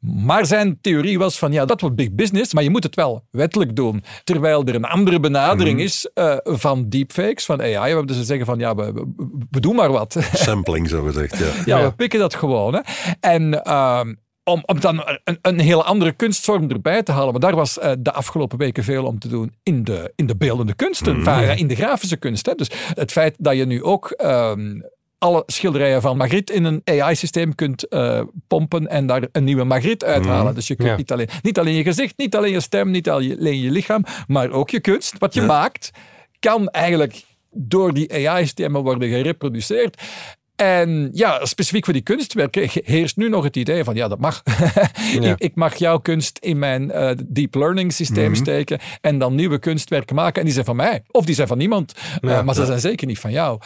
maar 0.00 0.46
zijn 0.46 0.78
theorie 0.80 1.18
was 1.18 1.38
van 1.38 1.52
ja, 1.52 1.64
dat 1.64 1.80
wordt 1.80 1.96
big 1.96 2.12
business, 2.12 2.52
maar 2.52 2.62
je 2.62 2.70
moet 2.70 2.82
het 2.82 2.94
wel 2.94 3.24
wettelijk 3.30 3.76
doen. 3.76 4.04
Terwijl 4.24 4.64
er 4.64 4.74
een 4.74 4.84
andere 4.84 5.20
benadering 5.20 5.78
mm. 5.78 5.84
is 5.84 6.10
uh, 6.14 6.36
van 6.42 6.88
deepfakes, 6.88 7.44
van 7.44 7.60
AI. 7.60 7.94
We 7.94 8.04
dus 8.04 8.16
ze 8.16 8.24
zeggen 8.24 8.46
van 8.46 8.58
ja, 8.58 8.74
we, 8.74 8.92
we, 8.92 9.06
we, 9.50 9.60
doen 9.60 9.74
maar 9.74 9.92
wat. 9.92 10.16
Sampling 10.32 10.88
zo 10.88 11.02
gezegd, 11.02 11.38
ja. 11.38 11.46
ja, 11.64 11.78
ja. 11.78 11.84
we 11.84 11.92
pikken 11.92 12.18
dat 12.18 12.34
gewoon. 12.34 12.74
Hè. 12.74 12.80
En 13.20 13.62
uh, 13.66 14.00
om, 14.44 14.62
om 14.66 14.80
dan 14.80 15.02
een, 15.24 15.38
een 15.42 15.60
hele 15.60 15.82
andere 15.82 16.12
kunstvorm 16.12 16.70
erbij 16.70 17.02
te 17.02 17.12
halen. 17.12 17.30
Maar 17.30 17.40
daar 17.40 17.56
was 17.56 17.78
uh, 17.78 17.92
de 17.98 18.12
afgelopen 18.12 18.58
weken 18.58 18.84
veel 18.84 19.04
om 19.04 19.18
te 19.18 19.28
doen 19.28 19.54
in 19.62 19.84
de, 19.84 20.12
in 20.16 20.26
de 20.26 20.36
beeldende 20.36 20.74
kunsten, 20.74 21.16
mm. 21.16 21.28
in 21.56 21.66
de 21.66 21.76
grafische 21.76 22.16
kunst. 22.16 22.46
Hè. 22.46 22.54
Dus 22.54 22.70
het 22.94 23.12
feit 23.12 23.36
dat 23.38 23.56
je 23.56 23.66
nu 23.66 23.82
ook 23.82 24.14
um, 24.24 24.82
alle 25.20 25.42
schilderijen 25.46 26.00
van 26.00 26.16
Magritte 26.16 26.52
in 26.52 26.64
een 26.64 26.82
AI-systeem 26.84 27.54
kunt 27.54 27.86
uh, 27.90 28.20
pompen 28.46 28.88
en 28.88 29.06
daar 29.06 29.28
een 29.32 29.44
nieuwe 29.44 29.64
Magritte 29.64 30.06
uithalen. 30.06 30.46
Mm. 30.46 30.54
Dus 30.54 30.66
je 30.66 30.76
kunt 30.76 30.88
ja. 30.88 30.96
niet, 30.96 31.12
alleen, 31.12 31.28
niet 31.42 31.58
alleen 31.58 31.74
je 31.74 31.82
gezicht, 31.82 32.16
niet 32.16 32.36
alleen 32.36 32.52
je 32.52 32.60
stem, 32.60 32.90
niet 32.90 33.10
alleen 33.10 33.60
je 33.60 33.70
lichaam, 33.70 34.04
maar 34.26 34.50
ook 34.50 34.70
je 34.70 34.80
kunst, 34.80 35.14
wat 35.18 35.34
je 35.34 35.40
ja. 35.40 35.46
maakt, 35.46 35.90
kan 36.38 36.68
eigenlijk 36.68 37.24
door 37.50 37.94
die 37.94 38.28
AI-systemen 38.28 38.82
worden 38.82 39.08
gereproduceerd. 39.08 40.02
En 40.56 41.10
ja, 41.12 41.44
specifiek 41.44 41.84
voor 41.84 41.92
die 41.92 42.02
kunstwerken 42.02 42.68
heerst 42.84 43.16
nu 43.16 43.28
nog 43.28 43.44
het 43.44 43.56
idee 43.56 43.84
van 43.84 43.94
ja, 43.94 44.08
dat 44.08 44.18
mag. 44.18 44.42
ja. 45.20 45.34
ik 45.38 45.54
mag 45.54 45.74
jouw 45.74 45.98
kunst 45.98 46.38
in 46.38 46.58
mijn 46.58 46.82
uh, 46.82 47.10
deep 47.26 47.54
learning 47.54 47.92
systeem 47.92 48.26
mm 48.26 48.32
-hmm. 48.32 48.42
steken 48.42 48.78
en 49.00 49.18
dan 49.18 49.34
nieuwe 49.34 49.58
kunstwerken 49.58 50.14
maken. 50.14 50.38
En 50.38 50.44
die 50.44 50.52
zijn 50.52 50.64
van 50.66 50.76
mij. 50.76 51.02
Of 51.10 51.24
die 51.24 51.34
zijn 51.34 51.48
van 51.48 51.58
niemand. 51.58 51.94
Ja, 52.20 52.38
uh, 52.38 52.42
maar 52.42 52.54
ze 52.54 52.66
zijn 52.66 52.80
zeker 52.80 53.06
niet 53.06 53.18
van 53.18 53.30
jou. 53.30 53.60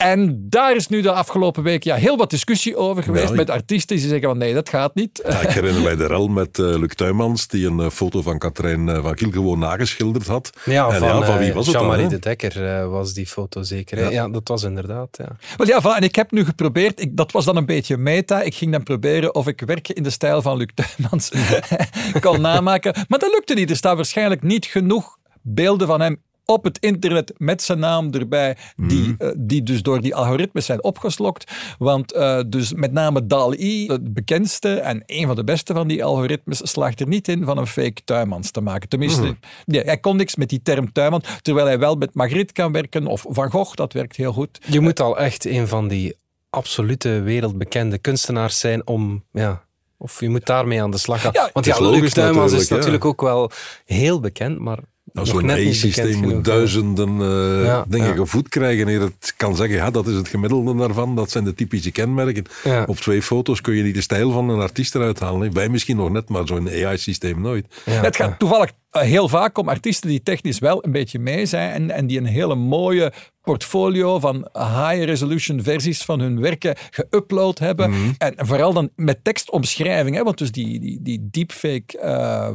En 0.00 0.46
daar 0.48 0.76
is 0.76 0.88
nu 0.88 1.00
de 1.00 1.12
afgelopen 1.12 1.62
week 1.62 1.84
ja, 1.84 1.94
heel 1.94 2.16
wat 2.16 2.30
discussie 2.30 2.76
over 2.76 3.02
geweest 3.02 3.28
ja, 3.28 3.34
met 3.34 3.50
artiesten 3.50 3.96
die 3.96 4.08
zeggen 4.08 4.28
van 4.28 4.38
nee, 4.38 4.54
dat 4.54 4.68
gaat 4.68 4.94
niet. 4.94 5.22
Ja, 5.28 5.40
ik 5.40 5.48
herinner 5.48 5.82
mij 5.82 5.96
de 5.96 6.06
rel 6.06 6.28
met 6.28 6.58
uh, 6.58 6.66
Luc 6.78 6.94
Tuymans 6.94 7.48
die 7.48 7.66
een 7.66 7.78
uh, 7.78 7.88
foto 7.88 8.22
van 8.22 8.38
Katrijn 8.38 8.88
uh, 8.88 9.02
van 9.02 9.14
Kiel 9.14 9.30
gewoon 9.30 9.58
nageschilderd 9.58 10.26
had. 10.26 10.50
Ja, 10.64 10.88
en 10.88 10.98
van, 10.98 11.08
ja, 11.08 11.22
van 11.22 11.38
wie 11.38 11.52
was 11.52 11.66
het 11.66 11.74
Jean-Marie 11.74 12.02
dan? 12.02 12.12
de 12.12 12.18
Dekker 12.18 12.88
was 12.88 13.14
die 13.14 13.26
foto 13.26 13.62
zeker. 13.62 13.98
Ja. 13.98 14.10
ja. 14.10 14.28
dat 14.28 14.48
was 14.48 14.62
inderdaad. 14.62 15.08
Ja. 15.18 15.36
Wel 15.56 15.66
ja, 15.66 15.80
voilà, 15.82 15.96
en 15.96 16.02
ik 16.02 16.14
heb 16.14 16.30
nu 16.30 16.44
geprobeerd, 16.44 17.00
ik, 17.00 17.16
dat 17.16 17.32
was 17.32 17.44
dan 17.44 17.56
een 17.56 17.66
beetje 17.66 17.96
meta, 17.96 18.42
ik 18.42 18.54
ging 18.54 18.72
dan 18.72 18.82
proberen 18.82 19.34
of 19.34 19.46
ik 19.46 19.60
werk 19.60 19.88
in 19.88 20.02
de 20.02 20.10
stijl 20.10 20.42
van 20.42 20.56
Luc 20.56 20.68
Tuymans 20.74 21.30
kon 22.20 22.40
namaken. 22.40 22.94
Maar 23.08 23.18
dat 23.18 23.30
lukte 23.32 23.54
niet. 23.54 23.70
Er 23.70 23.76
staan 23.76 23.96
waarschijnlijk 23.96 24.42
niet 24.42 24.66
genoeg 24.66 25.18
beelden 25.42 25.86
van 25.86 26.00
hem 26.00 26.22
op 26.50 26.64
het 26.64 26.78
internet 26.78 27.32
met 27.36 27.62
zijn 27.62 27.78
naam 27.78 28.10
erbij, 28.10 28.56
die, 28.76 29.08
mm. 29.08 29.14
uh, 29.18 29.28
die 29.36 29.62
dus 29.62 29.82
door 29.82 30.00
die 30.00 30.14
algoritmes 30.14 30.66
zijn 30.66 30.82
opgeslokt. 30.82 31.52
Want 31.78 32.14
uh, 32.14 32.40
dus 32.46 32.72
met 32.72 32.92
name 32.92 33.26
DAL-I, 33.26 33.86
het 33.86 34.14
bekendste 34.14 34.74
en 34.74 35.02
een 35.06 35.26
van 35.26 35.36
de 35.36 35.44
beste 35.44 35.74
van 35.74 35.88
die 35.88 36.04
algoritmes, 36.04 36.70
slaagt 36.70 37.00
er 37.00 37.08
niet 37.08 37.28
in 37.28 37.44
van 37.44 37.58
een 37.58 37.66
fake 37.66 38.04
Tuymans 38.04 38.50
te 38.50 38.60
maken. 38.60 38.88
Tenminste, 38.88 39.22
mm. 39.22 39.38
ja, 39.64 39.82
hij 39.82 39.98
kon 39.98 40.16
niks 40.16 40.36
met 40.36 40.48
die 40.48 40.62
term 40.62 40.92
Tuymans, 40.92 41.24
terwijl 41.42 41.66
hij 41.66 41.78
wel 41.78 41.94
met 41.94 42.14
Magritte 42.14 42.52
kan 42.52 42.72
werken 42.72 43.06
of 43.06 43.24
Van 43.28 43.50
Gogh, 43.50 43.74
dat 43.74 43.92
werkt 43.92 44.16
heel 44.16 44.32
goed. 44.32 44.58
Je 44.66 44.80
moet 44.80 45.00
al 45.00 45.18
echt 45.18 45.46
een 45.46 45.68
van 45.68 45.88
die 45.88 46.16
absolute 46.50 47.20
wereldbekende 47.20 47.98
kunstenaars 47.98 48.58
zijn 48.58 48.86
om... 48.86 49.24
Ja, 49.32 49.64
of 49.96 50.20
je 50.20 50.28
moet 50.28 50.46
daarmee 50.46 50.82
aan 50.82 50.90
de 50.90 50.98
slag 50.98 51.20
gaan. 51.20 51.32
Ja, 51.32 51.50
Want 51.52 51.66
ja, 51.66 51.80
Luc 51.80 52.12
Tuymans 52.12 52.52
is 52.52 52.68
natuurlijk 52.68 53.02
ja. 53.02 53.08
ook 53.08 53.20
wel 53.20 53.50
heel 53.84 54.20
bekend, 54.20 54.58
maar 54.58 54.78
nog 55.12 55.26
Zo'n 55.26 55.50
AI-systeem 55.50 56.18
moet 56.20 56.44
duizenden 56.44 57.20
eh, 57.20 57.64
Ja, 57.64 57.84
dingen 57.88 58.06
ja. 58.08 58.14
gevoed 58.14 58.48
krijgen 58.48 58.88
eer 58.88 59.00
het 59.00 59.34
kan 59.36 59.56
zeggen, 59.56 59.76
ja, 59.76 59.90
dat 59.90 60.06
is 60.06 60.14
het 60.14 60.28
gemiddelde 60.28 60.76
daarvan, 60.76 61.16
dat 61.16 61.30
zijn 61.30 61.44
de 61.44 61.54
typische 61.54 61.90
kenmerken. 61.90 62.44
Ja. 62.64 62.84
Op 62.86 62.96
twee 62.96 63.22
foto's 63.22 63.60
kun 63.60 63.74
je 63.74 63.82
niet 63.82 63.94
de 63.94 64.00
stijl 64.00 64.30
van 64.32 64.48
een 64.48 64.60
artiest 64.60 64.94
eruit 64.94 65.20
halen. 65.20 65.40
hè. 65.40 65.48
Wij 65.50 65.68
misschien 65.68 65.96
nog 65.96 66.10
net, 66.10 66.28
maar 66.28 66.46
zo'n 66.46 66.68
AI-systeem 66.68 67.40
nooit. 67.40 67.66
Het 67.84 68.16
gaat 68.16 68.38
toevallig 68.38 68.70
heel 68.90 69.28
vaak 69.28 69.58
om 69.58 69.68
artiesten 69.68 70.08
die 70.08 70.22
technisch 70.22 70.58
wel 70.58 70.84
een 70.84 70.92
beetje 70.92 71.18
mee 71.18 71.46
zijn 71.46 71.72
en, 71.72 71.90
en 71.90 72.06
die 72.06 72.18
een 72.18 72.24
hele 72.24 72.54
mooie 72.54 73.12
portfolio 73.42 74.18
van 74.18 74.48
high-resolution 74.52 75.62
versies 75.62 76.02
van 76.02 76.20
hun 76.20 76.40
werken 76.40 76.76
geüpload 76.90 77.58
hebben. 77.58 77.90
Mhm. 77.90 78.10
En 78.18 78.34
vooral 78.36 78.72
dan 78.72 78.90
met 78.96 79.24
tekstomschrijving, 79.24 80.16
hè, 80.16 80.22
want 80.22 80.38
dus 80.38 80.52
die, 80.52 80.80
die, 80.80 80.98
die 81.02 81.28
deepfake 81.30 81.98
eh, 81.98 82.50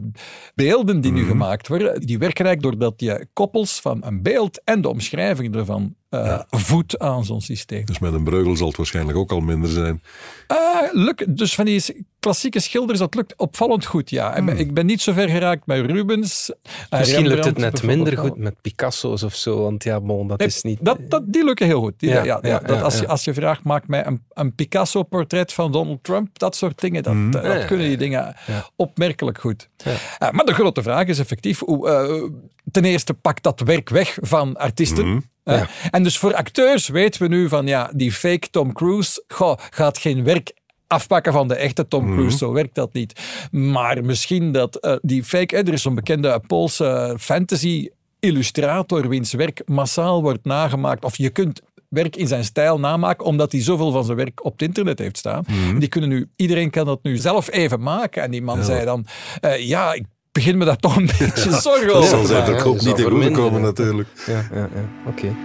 beelden 0.56 1.02
die 1.02 1.12
Mhm. 1.12 1.22
nu 1.22 1.28
gemaakt 1.28 1.68
worden, 1.68 2.02
die 2.02 2.18
werken 2.18 2.46
eigenlijk 2.46 2.80
doordat 2.80 3.02
je 3.02 3.28
koppels 3.34 3.80
van 3.80 4.04
een 4.06 4.22
beeld 4.22 4.62
en 4.64 4.82
de 4.82 4.90
omschrijving 4.90 5.56
ervan 5.56 5.96
eh 6.24 6.40
voedt 6.50 7.00
aan 7.00 7.26
zo'n 7.26 7.42
systeem. 7.42 7.86
Dus 7.86 8.00
met 8.00 8.14
een 8.14 8.24
breugel 8.24 8.56
zal 8.56 8.68
het 8.68 8.78
waarschijnlijk 8.78 9.18
ook 9.18 9.32
al 9.32 9.40
minder 9.40 9.70
zijn. 9.70 10.02
Ah, 10.48 10.58
lukt, 10.92 11.38
dus 11.38 11.56
van 11.56 11.66
die 11.66 12.06
klassieke 12.20 12.60
schilders, 12.60 13.00
dat 13.00 13.16
lukt 13.16 13.34
opvallend 13.38 13.86
goed, 13.86 14.10
ja. 14.10 14.34
En 14.36 14.48
Ik 14.58 14.74
ben 14.74 14.86
niet 14.86 15.02
zo 15.02 15.14
ver 15.14 15.30
geraakt 15.30 15.66
met 15.66 15.86
Rubens. 15.86 16.52
eh, 16.90 17.00
Misschien 17.00 17.28
lukt 17.28 17.46
het 17.46 17.58
net 17.58 17.84
minder 17.84 18.18
goed 18.18 18.38
met 18.38 18.62
Picasso's 18.62 19.24
of 19.24 19.36
zo, 19.36 19.62
want 19.62 19.84
ja, 19.84 20.02
bon, 20.02 20.28
dat 20.28 20.40
Nee, 20.40 20.48
is 20.48 20.62
niet... 20.62 20.78
Dat, 20.82 20.98
dat, 21.10 21.24
die 21.26 21.44
lukken 21.46 21.66
heel 21.66 21.80
goed. 21.80 21.94
Die, 22.00 22.10
Ja, 22.10 22.24
ja, 22.24 22.40
ja, 22.42 22.50
ja, 22.50 22.60
dat 22.60 22.78
ja, 22.78 22.82
als, 22.84 22.96
ja. 22.96 23.02
Je, 23.02 23.08
als 23.08 23.24
je 23.24 23.34
vraagt, 23.34 23.64
maak 23.64 23.88
mij 23.88 24.06
een, 24.06 24.24
een 24.34 24.56
Picasso-portret 24.56 25.54
van 25.54 25.72
Donald 25.72 26.04
Trump, 26.04 26.40
dat 26.40 26.56
soort 26.56 26.80
dingen, 26.82 27.04
dat, 27.04 27.14
eh, 27.14 27.32
dat 27.32 27.66
kunnen 27.66 27.88
die 27.88 27.98
dingen 27.98 28.36
opmerkelijk 28.76 29.40
goed. 29.40 29.70
Eh, 29.84 30.32
maar 30.32 30.46
de 30.46 30.54
grote 30.54 30.82
vraag 30.84 31.08
is 31.08 31.20
effectief, 31.20 31.60
hoe, 31.60 31.90
eh, 31.90 32.30
ten 32.72 32.86
eerste 32.86 33.14
pakt 33.14 33.44
dat 33.44 33.60
werk 33.60 33.90
weg 33.90 34.18
van 34.22 34.58
artiesten. 34.58 35.30
Mhm. 35.46 35.56
Eh, 35.56 35.68
En 35.92 36.04
dus 36.04 36.18
voor 36.18 36.36
acteurs 36.36 36.88
weten 36.88 37.22
we 37.22 37.28
nu 37.28 37.50
van, 37.50 37.68
ja, 37.68 37.90
die 37.94 38.12
fake 38.12 38.50
Tom 38.50 38.74
Cruise 38.74 39.24
goh, 39.28 39.58
gaat 39.70 39.98
geen 39.98 40.24
werk 40.24 40.54
afpakken 40.88 41.34
van 41.34 41.48
de 41.48 41.56
echte 41.56 41.88
Tom 41.88 42.14
Cruise. 42.16 42.38
Zo 42.38 42.52
werkt 42.52 42.76
dat 42.76 42.94
niet. 42.94 43.22
Maar 43.52 44.04
misschien 44.04 44.52
dat 44.52 44.76
eh, 44.76 44.96
die 45.02 45.24
fake... 45.24 45.58
er 45.58 45.74
is 45.74 45.82
zo'n 45.82 45.96
bekende 45.96 46.42
Poolse 46.48 47.16
fantasy 47.20 47.90
illustrator 48.20 49.10
wiens 49.10 49.34
werk 49.34 49.62
massaal 49.66 50.22
wordt 50.22 50.46
nagemaakt. 50.46 51.04
Of 51.06 51.18
je 51.18 51.30
kunt 51.30 51.62
werk 51.90 52.16
in 52.16 52.28
zijn 52.28 52.44
stijl 52.44 52.80
namaken, 52.80 53.26
omdat 53.26 53.52
hij 53.52 53.62
zoveel 53.62 53.92
van 53.92 54.04
zijn 54.06 54.18
werk 54.18 54.46
op 54.46 54.52
het 54.52 54.62
internet 54.62 55.00
heeft 55.00 55.18
staan. 55.18 55.46
Die 55.80 55.88
kunnen 55.88 56.10
nu, 56.10 56.30
iedereen 56.36 56.70
kan 56.70 56.86
dat 56.86 57.04
nu 57.04 57.18
zelf 57.18 57.52
even 57.52 57.82
maken. 57.82 58.24
En 58.24 58.32
die 58.32 58.42
man 58.42 58.64
zei 58.64 58.86
dan, 58.86 59.06
eh, 59.42 59.68
ja, 59.68 59.94
ik 59.94 60.04
begin 60.36 60.58
me 60.58 60.66
daar 60.66 60.78
toch 60.78 60.96
een 60.96 61.10
beetje 61.20 61.52
zorgen 61.62 61.88
Dat 61.88 61.96
over 61.96 62.10
zal 62.10 62.22
te 62.22 62.28
zijn 62.28 62.46
verkoop 62.46 62.76
dat 62.76 62.86
niet 62.86 62.98
zal 62.98 63.06
te 63.06 63.12
goede 63.12 63.32
komen 63.32 63.62
natuurlijk. 63.62 64.10
Ja, 64.26 64.48
ja, 64.54 64.70
ja. 64.74 64.90
oké. 65.08 65.36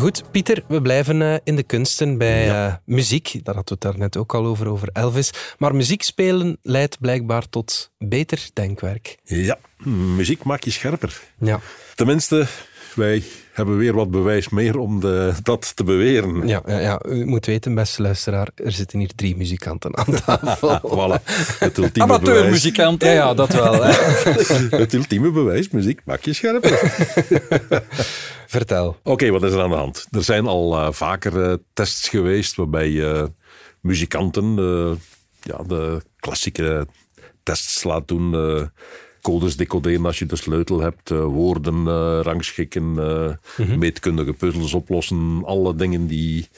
Goed, 0.00 0.30
Pieter, 0.30 0.64
we 0.68 0.82
blijven 0.82 1.22
eh, 1.22 1.34
in 1.44 1.56
de 1.56 1.62
kunsten 1.62 2.18
bij 2.18 2.50
eh, 2.50 2.74
muziek. 2.84 3.24
Daar 3.44 3.54
hadden 3.54 3.78
we 3.78 3.86
het 3.86 3.94
daarnet 3.96 4.16
ook 4.16 4.34
al 4.34 4.44
over, 4.44 4.68
over 4.68 4.88
Elvis. 4.92 5.30
Maar 5.58 5.74
muziek 5.74 6.02
spelen 6.02 6.58
leidt 6.62 7.00
blijkbaar 7.00 7.48
tot 7.48 7.90
beter 7.98 8.48
denkwerk. 8.52 9.16
Ja, 9.24 9.58
muziek 10.16 10.44
maakt 10.44 10.64
je 10.64 10.70
scherper. 10.70 11.20
Ja, 11.38 11.60
Tenminste, 11.94 12.46
wij 12.96 13.22
hebben 13.52 13.76
weer 13.76 13.94
wat 13.94 14.10
bewijs 14.10 14.48
meer 14.48 14.78
om 14.78 15.00
de, 15.00 15.32
dat 15.42 15.76
te 15.76 15.84
beweren. 15.84 16.48
ja, 16.48 16.62
ja, 16.66 16.78
ja. 16.78 17.00
u 17.08 17.24
moet 17.24 17.46
weten, 17.46 17.74
beste 17.74 18.02
luisteraar, 18.02 18.48
er 18.54 18.72
zitten 18.72 18.98
hier 18.98 19.14
drie 19.14 19.36
muzikanten 19.36 19.96
aan 19.96 20.14
tafel. 20.26 20.80
Voilà, 20.96 21.22
het 21.58 21.78
ultieme 21.78 21.90
bewijs. 21.92 22.00
Amateurmuzikant, 22.00 23.02
hè? 23.02 23.08
Ja, 23.08 23.14
ja, 23.14 23.34
dat 23.34 23.52
wel. 23.52 23.82
Hè. 23.82 23.92
Het 24.82 24.92
ultieme 24.92 25.30
bewijs, 25.30 25.70
muziek 25.70 26.00
maakt 26.04 26.24
je 26.24 26.32
scherper. 26.32 26.78
Vertel. 28.46 28.96
Oké, 29.02 29.30
wat 29.30 29.42
is 29.42 29.52
er 29.52 29.62
aan 29.62 29.70
de 29.70 29.76
hand? 29.76 30.06
Er 30.10 30.24
zijn 30.24 30.46
al 30.46 30.78
eh, 30.78 30.92
vaker 30.92 31.50
eh, 31.50 31.54
tests 31.72 32.08
geweest 32.08 32.56
waarbij 32.56 33.12
eh, 33.12 33.24
muzikanten 33.80 34.58
eh, 34.58 34.92
ja, 35.42 35.62
de 35.62 36.02
klassieke 36.16 36.86
tests 37.42 37.84
laten 37.84 38.06
doen. 38.06 38.70
Codes 39.26 39.56
decoderen 39.56 40.04
als 40.04 40.18
je 40.18 40.26
de 40.26 40.36
sleutel 40.36 40.80
hebt, 40.80 41.10
eh, 41.10 41.24
woorden 41.24 41.86
eh, 41.86 42.20
rangschikken, 42.22 42.94
eh, 42.98 43.76
meetkundige 43.76 44.32
puzzels 44.32 44.74
oplossen. 44.74 45.42
Alle 45.44 45.74
dingen 45.74 46.06
die 46.06 46.48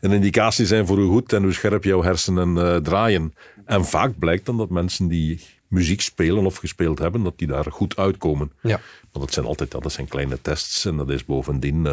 een 0.00 0.12
indicatie 0.12 0.66
zijn 0.66 0.86
voor 0.86 0.98
hoe 0.98 1.10
goed 1.10 1.32
en 1.32 1.42
hoe 1.42 1.52
scherp 1.52 1.84
jouw 1.84 2.02
hersenen 2.02 2.82
draaien. 2.82 3.34
En 3.64 3.84
vaak 3.84 4.18
blijkt 4.18 4.46
dan 4.46 4.56
dat 4.56 4.70
mensen 4.70 5.08
die 5.08 5.40
muziek 5.68 6.00
spelen 6.00 6.46
of 6.46 6.56
gespeeld 6.56 6.98
hebben, 6.98 7.22
dat 7.22 7.38
die 7.38 7.46
daar 7.46 7.66
goed 7.68 7.96
uitkomen. 7.96 8.52
Ja. 8.62 8.80
Want 9.12 9.24
dat 9.24 9.32
zijn 9.32 9.46
altijd 9.46 9.70
dat 9.70 9.92
zijn 9.92 10.08
kleine 10.08 10.38
tests 10.42 10.84
en 10.84 10.96
dat 10.96 11.10
is 11.10 11.24
bovendien. 11.24 11.86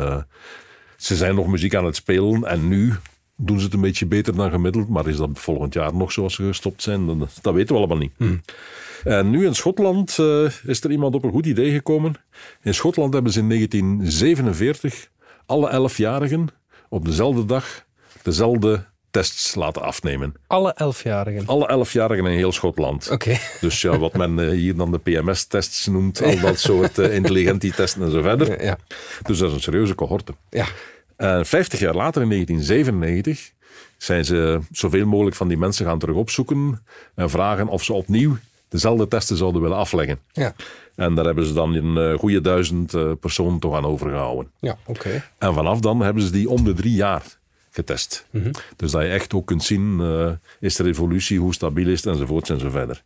ze 0.97 1.15
zijn 1.15 1.35
nog 1.35 1.47
muziek 1.47 1.75
aan 1.75 1.85
het 1.85 1.95
spelen 1.95 2.43
en 2.43 2.67
nu 2.67 2.93
doen 3.45 3.59
ze 3.59 3.65
het 3.65 3.73
een 3.73 3.81
beetje 3.81 4.05
beter 4.05 4.35
dan 4.35 4.51
gemiddeld. 4.51 4.89
Maar 4.89 5.07
is 5.07 5.17
dat 5.17 5.29
volgend 5.33 5.73
jaar 5.73 5.95
nog 5.95 6.11
zoals 6.11 6.35
ze 6.35 6.43
gestopt 6.43 6.81
zijn? 6.81 7.05
Dan- 7.05 7.27
Dat 7.41 7.53
weten 7.53 7.73
we 7.75 7.81
allemaal 7.81 7.97
niet. 7.97 8.41
En 9.03 9.29
nu 9.29 9.45
in 9.45 9.55
Schotland 9.55 10.19
eh, 10.19 10.45
is 10.65 10.83
er 10.83 10.91
iemand 10.91 11.15
op 11.15 11.23
een 11.23 11.31
goed 11.31 11.45
idee 11.45 11.71
gekomen. 11.71 12.13
In 12.61 12.73
Schotland 12.73 13.13
hebben 13.13 13.31
ze 13.31 13.39
in 13.39 13.47
1947 13.47 15.07
alle 15.45 15.69
elfjarigen 15.69 16.47
op 16.89 17.05
dezelfde 17.05 17.45
dag 17.45 17.83
dezelfde 18.21 18.85
tests 19.11 19.55
laten 19.55 19.81
afnemen. 19.81 20.33
Alle 20.47 20.73
elfjarigen. 20.73 21.45
Alle 21.47 21.67
elfjarigen 21.67 22.25
in 22.25 22.37
heel 22.37 22.51
Schotland. 22.51 23.09
Oké. 23.11 23.37
Dus 23.61 23.81
ja, 23.81 23.97
wat 23.97 24.13
men 24.13 24.39
eh, 24.39 24.49
hier 24.49 24.75
dan 24.75 24.91
de 24.91 24.97
PMS-tests 24.97 25.87
noemt, 25.87 26.21
al 26.23 26.39
dat 26.39 26.59
soort 26.59 26.97
uh, 26.99 27.15
intelligentietesten 27.15 28.01
en 28.01 28.11
zo 28.11 28.21
verder. 28.21 28.63
Ja. 28.63 28.77
Dus 29.23 29.37
dat 29.37 29.49
is 29.49 29.55
een 29.55 29.61
serieuze 29.61 29.95
cohorte. 29.95 30.33
Ja. 30.49 30.65
En 31.15 31.45
50 31.45 31.79
jaar 31.79 31.95
later, 31.95 32.21
in 32.21 32.29
1997, 32.29 33.51
zijn 33.97 34.25
ze 34.25 34.59
zoveel 34.71 35.05
mogelijk 35.05 35.35
van 35.35 35.47
die 35.47 35.57
mensen 35.57 35.85
gaan 35.85 35.99
terug 35.99 36.15
opzoeken 36.15 36.85
en 37.15 37.29
vragen 37.29 37.67
of 37.67 37.83
ze 37.83 37.93
opnieuw 37.93 38.37
dezelfde 38.67 39.07
testen 39.07 39.37
zouden 39.37 39.61
willen 39.61 39.77
afleggen. 39.77 40.19
Ja. 40.31 40.55
En 40.95 41.15
daar 41.15 41.25
hebben 41.25 41.45
ze 41.45 41.53
dan 41.53 41.73
een 41.75 42.11
uh, 42.11 42.19
goede 42.19 42.41
duizend 42.41 42.93
uh, 42.93 43.11
personen 43.19 43.59
toch 43.59 43.75
aan 43.75 43.85
overgehouden. 43.85 44.51
Ja, 44.59 44.77
oké. 44.85 45.23
En 45.37 45.53
vanaf 45.53 45.79
dan 45.79 45.99
hebben 45.99 46.23
ze 46.23 46.31
die 46.31 46.49
om 46.49 46.63
de 46.63 46.73
drie 46.73 46.93
jaar 46.93 47.23
getest. 47.71 48.25
Mhm. 48.29 48.51
Dus 48.75 48.91
dat 48.91 49.01
je 49.01 49.07
echt 49.07 49.33
ook 49.33 49.45
kunt 49.45 49.63
zien, 49.63 49.99
uh, 49.99 50.31
is 50.59 50.79
er 50.79 50.85
evolutie, 50.85 51.39
hoe 51.39 51.53
stabiel 51.53 51.87
is 51.87 52.03
het, 52.03 52.13
enzovoorts 52.13 52.49
zo 52.49 52.69
verder. 52.69 53.03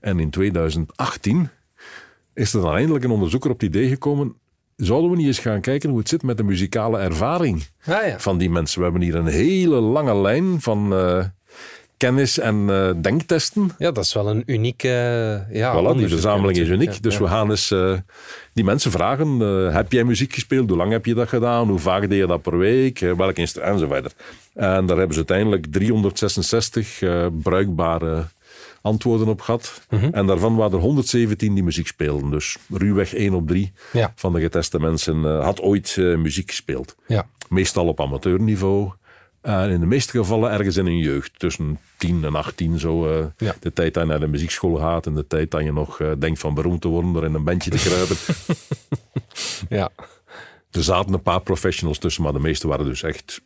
En 0.00 0.20
in 0.20 0.30
2018 0.30 1.48
is 2.34 2.54
er 2.54 2.60
dan 2.60 2.74
eindelijk 2.74 3.04
een 3.04 3.10
onderzoeker 3.10 3.50
op 3.50 3.60
het 3.60 3.68
idee 3.68 3.88
gekomen, 3.88 4.34
zouden 4.76 5.10
we 5.10 5.16
niet 5.16 5.26
eens 5.26 5.38
gaan 5.38 5.60
kijken 5.60 5.88
hoe 5.90 5.98
het 5.98 6.08
zit 6.08 6.22
met 6.22 6.36
de 6.36 6.42
muzikale 6.42 6.98
ervaring 6.98 7.66
Ah, 7.86 8.06
ja. 8.06 8.18
van 8.18 8.38
die 8.38 8.50
mensen. 8.50 8.78
We 8.78 8.84
hebben 8.84 9.02
hier 9.02 9.14
een 9.14 9.26
hele 9.26 9.76
lange 9.80 10.16
lijn 10.16 10.60
van 10.60 10.92
uh, 10.92 11.24
kennis 11.96 12.38
en 12.38 12.66
uh, 12.68 12.90
denktesten. 13.00 13.70
Ja, 13.78 13.90
dat 13.90 14.04
is 14.04 14.12
wel 14.12 14.28
een 14.28 14.42
unieke 14.46 14.88
ja, 15.52 15.74
voilà, 15.74 15.96
die 15.96 16.08
verzameling 16.08 16.58
is 16.58 16.68
uniek. 16.68 16.92
Ja, 16.92 16.98
dus 17.00 17.14
ja. 17.14 17.20
we 17.20 17.28
gaan 17.28 17.50
eens 17.50 17.74
die 18.52 18.64
mensen 18.64 18.90
vragen, 18.90 19.38
heb 19.72 19.92
jij 19.92 20.04
muziek 20.04 20.32
gespeeld? 20.32 20.68
Hoe 20.68 20.78
lang 20.78 20.92
heb 20.92 21.06
je 21.06 21.14
dat 21.14 21.28
gedaan? 21.28 21.68
Hoe 21.68 21.78
vaak 21.78 22.08
deed 22.08 22.18
je 22.18 22.26
dat 22.26 22.42
per 22.42 22.58
week? 22.58 22.98
welk 22.98 23.36
instrument? 23.36 23.72
En 23.72 23.78
zo 23.78 23.86
verder. 23.86 24.12
En 24.54 24.86
daar 24.86 24.96
hebben 24.96 25.16
ze 25.16 25.24
uiteindelijk 25.26 25.66
366 25.70 27.02
bruikbare 27.42 28.24
antwoorden 28.86 29.28
op 29.28 29.40
gehad. 29.40 29.82
Mhm. 29.90 30.00
Mm 30.00 30.06
-hmm. 30.06 30.14
En 30.14 30.26
daarvan 30.26 30.56
waren 30.56 30.72
er 30.72 30.84
117 30.84 31.54
die 31.54 31.62
muziek 31.62 31.86
speelden. 31.86 32.30
Dus 32.30 32.56
ruwweg 32.70 33.14
1 33.14 33.34
op 33.34 33.48
3 33.48 33.72
ja. 33.92 34.12
van 34.14 34.32
de 34.32 34.40
geteste 34.40 34.80
mensen 34.80 35.16
uh, 35.16 35.44
had 35.44 35.60
ooit 35.60 35.96
uh, 35.98 36.16
muziek 36.16 36.50
gespeeld. 36.50 36.96
Ja. 37.06 37.26
Meestal 37.48 37.86
op 37.86 38.00
amateurniveau. 38.00 38.90
En 39.40 39.70
in 39.70 39.80
de 39.80 39.86
meeste 39.86 40.18
gevallen 40.18 40.50
ergens 40.50 40.76
in 40.76 40.84
hun 40.84 40.98
jeugd. 40.98 41.38
Tussen 41.38 41.78
10 41.96 42.24
en 42.24 42.34
18 42.34 42.78
zo. 42.78 43.18
Uh, 43.18 43.26
ja. 43.36 43.54
De 43.60 43.72
tijd 43.72 43.94
dat 43.94 44.02
je 44.02 44.08
naar 44.08 44.20
de 44.20 44.26
muziekschool 44.26 44.76
gaat. 44.76 45.06
En 45.06 45.14
de 45.14 45.26
tijd 45.26 45.50
dat 45.50 45.62
je 45.62 45.72
nog 45.72 46.00
denkt 46.18 46.38
van 46.38 46.54
beroemd 46.54 46.80
te 46.80 46.88
worden 46.88 47.12
door 47.12 47.24
in 47.24 47.34
een 47.34 47.44
bandje 47.44 47.70
te 47.70 47.78
kruipen. 47.78 48.16
ja. 49.78 49.90
Er 50.70 50.82
zaten 50.82 51.12
een 51.12 51.22
paar 51.22 51.40
professionals 51.40 51.98
tussen. 51.98 52.22
Maar 52.22 52.32
de 52.32 52.38
meeste 52.38 52.68
waren 52.68 52.84
dus 52.84 53.02
echt 53.02 53.40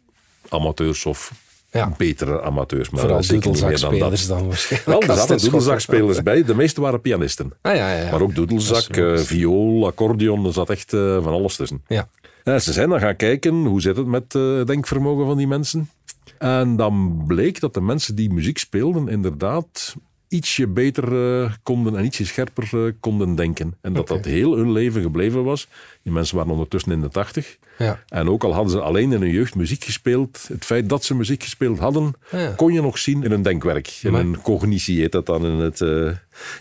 amateurs 0.48 1.06
of 1.06 1.32
ja. 1.70 1.94
betere 1.96 2.42
amateurs. 2.42 2.90
Maar 2.90 3.00
Vooral 3.00 3.22
meer 3.28 3.40
dan 3.78 4.16
dan 4.26 4.46
waarschijnlijk. 4.46 4.84
Wel, 4.84 5.02
er 5.02 5.16
zaten 5.16 5.38
doedelzakspelers 5.38 6.22
bij. 6.22 6.44
De 6.44 6.54
meeste 6.54 6.80
waren 6.80 7.00
pianisten. 7.00 7.52
Ah, 7.62 7.76
ja, 7.76 7.92
ja, 7.92 8.04
ja. 8.04 8.10
Maar 8.10 8.20
ook 8.20 8.34
doedelzak, 8.34 8.96
uh, 8.96 9.16
viool, 9.16 9.86
accordeon. 9.86 10.46
Er 10.46 10.52
zat 10.52 10.70
echt 10.70 10.92
uh, 10.92 11.22
van 11.22 11.32
alles 11.32 11.56
tussen. 11.56 11.82
Ja. 11.86 12.08
En 12.44 12.62
ze 12.62 12.72
zijn 12.72 12.88
dan 12.88 13.00
gaan 13.00 13.16
kijken, 13.16 13.54
hoe 13.54 13.80
zit 13.80 13.96
het 13.96 14.06
met 14.06 14.22
het 14.22 14.34
uh, 14.34 14.64
denkvermogen 14.64 15.26
van 15.26 15.36
die 15.36 15.46
mensen? 15.46 15.90
En 16.38 16.76
dan 16.76 17.24
bleek 17.26 17.60
dat 17.60 17.74
de 17.74 17.80
mensen 17.80 18.14
die 18.14 18.32
muziek 18.32 18.58
speelden 18.58 19.08
inderdaad 19.08 19.96
ietsje 20.30 20.66
beter 20.66 21.12
uh, 21.12 21.52
konden 21.62 21.96
en 21.96 22.04
ietsje 22.04 22.26
scherper 22.26 22.70
uh, 22.74 22.92
konden 23.00 23.34
denken. 23.34 23.74
En 23.80 23.92
dat 23.92 24.08
dat 24.08 24.24
heel 24.24 24.56
hun 24.56 24.72
leven 24.72 25.02
gebleven 25.02 25.44
was. 25.44 25.68
Die 26.02 26.12
mensen 26.12 26.36
waren 26.36 26.52
ondertussen 26.52 26.92
in 26.92 27.00
de 27.00 27.08
tachtig. 27.08 27.58
Ja. 27.78 28.02
En 28.08 28.28
ook 28.28 28.44
al 28.44 28.54
hadden 28.54 28.72
ze 28.72 28.80
alleen 28.80 29.12
in 29.12 29.20
hun 29.20 29.30
jeugd 29.30 29.54
muziek 29.54 29.84
gespeeld, 29.84 30.44
het 30.48 30.64
feit 30.64 30.88
dat 30.88 31.04
ze 31.04 31.14
muziek 31.14 31.42
gespeeld 31.42 31.78
hadden, 31.78 32.14
ja. 32.30 32.52
kon 32.56 32.72
je 32.72 32.82
nog 32.82 32.98
zien 32.98 33.22
in 33.22 33.30
hun 33.30 33.42
denkwerk. 33.42 33.98
In 34.02 34.12
maar... 34.12 34.20
hun 34.20 34.40
cognitie 34.42 35.00
heet 35.00 35.12
dat 35.12 35.26
dan 35.26 35.46
in 35.46 35.58
het, 35.58 35.80
uh, 35.80 36.10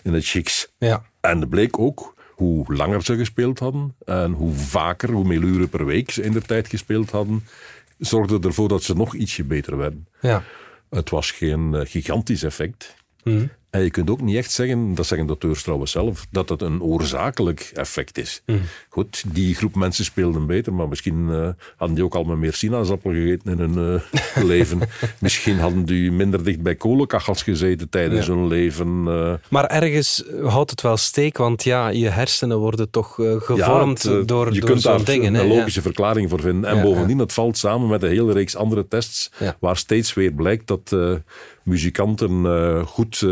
in 0.04 0.14
het 0.14 0.26
chics. 0.26 0.72
Ja. 0.78 1.04
En 1.22 1.40
het 1.40 1.50
bleek 1.50 1.80
ook 1.80 2.16
hoe 2.36 2.74
langer 2.74 3.04
ze 3.04 3.18
gespeeld 3.18 3.60
hadden 3.60 3.96
en 4.06 4.32
hoe 4.32 4.54
vaker, 4.54 5.12
hoe 5.12 5.28
meer 5.28 5.42
uren 5.42 5.70
per 5.70 5.86
week 5.86 6.12
ze 6.12 6.24
in 6.24 6.32
de 6.32 6.42
tijd 6.42 6.68
gespeeld 6.68 7.12
hadden, 7.12 7.44
zorgde 7.98 8.40
ervoor 8.48 8.68
dat 8.68 8.84
ze 8.84 8.96
nog 8.96 9.16
ietsje 9.16 9.44
beter 9.44 9.78
werden. 9.78 10.08
Ja. 10.22 10.44
Het 10.90 11.10
was 11.10 11.32
geen 11.32 11.88
gigantisch 11.88 12.44
effect. 12.44 12.96
Mm. 13.24 13.50
En 13.70 13.82
je 13.84 13.90
kunt 13.90 14.10
ook 14.10 14.22
niet 14.22 14.36
echt 14.36 14.52
zeggen, 14.52 14.96
dat 14.96 15.06
zeggen 15.06 15.28
de 15.28 15.34
auteurs 15.34 15.64
trouwens 15.64 15.92
zelf, 15.92 16.28
dat 16.32 16.50
het 16.50 16.62
een 16.62 16.82
oorzakelijk 16.82 17.72
effect 17.74 18.18
is. 18.18 18.42
Mm. 18.46 18.62
Goed, 18.90 19.24
die 19.28 19.56
groep 19.56 19.76
mensen 19.76 20.06
speelden 20.06 20.46
beter, 20.46 20.74
maar 20.74 20.88
misschien 20.88 21.28
uh, 21.30 21.50
hadden 21.76 21.96
die 21.96 22.06
ook 22.06 22.16
al 22.16 22.24
meer 22.24 22.54
sinaasappel 22.54 23.12
gegeten 23.12 23.52
in 23.52 23.60
hun 23.60 24.02
uh, 24.38 24.44
leven. 24.54 24.80
misschien 25.20 25.60
hadden 25.60 25.86
die 25.86 26.12
minder 26.12 26.44
dicht 26.44 26.62
bij 26.62 26.76
kolenkachels 26.76 27.44
gezeten 27.44 27.90
tijdens 27.90 28.28
hun 28.28 28.48
leven. 28.48 29.04
Uh. 29.08 29.34
Maar 29.50 29.66
ergens 29.66 30.24
houdt 30.44 30.70
het 30.70 30.82
wel 30.82 30.98
steek, 30.98 31.38
want 31.38 31.64
ja, 31.64 31.88
je 31.88 32.10
hersenen 32.10 32.58
worden 32.58 32.90
toch 32.90 33.14
gevormd 33.16 34.04
ja, 34.04 34.12
het, 34.12 34.28
door, 34.28 34.54
je 34.54 34.60
door 34.60 34.70
kunt 34.70 34.84
daar 34.84 35.04
dingen. 35.04 35.34
een 35.34 35.48
logische 35.48 35.82
verklaring 35.82 36.30
voor 36.30 36.42
vinden. 36.42 36.70
En 36.70 36.82
bovendien, 36.82 37.20
het 37.20 37.34
valt 37.34 37.58
samen 37.58 37.88
met 37.88 38.04
een 38.04 38.10
hele 38.10 38.34
reeks 38.34 38.56
andere 38.56 38.88
tests, 38.88 39.32
waar 39.60 39.78
steeds 39.78 40.14
weer 40.14 40.32
blijkt 40.32 40.68
dat 40.68 40.96
muzikanten 41.64 42.46
goed 42.86 43.26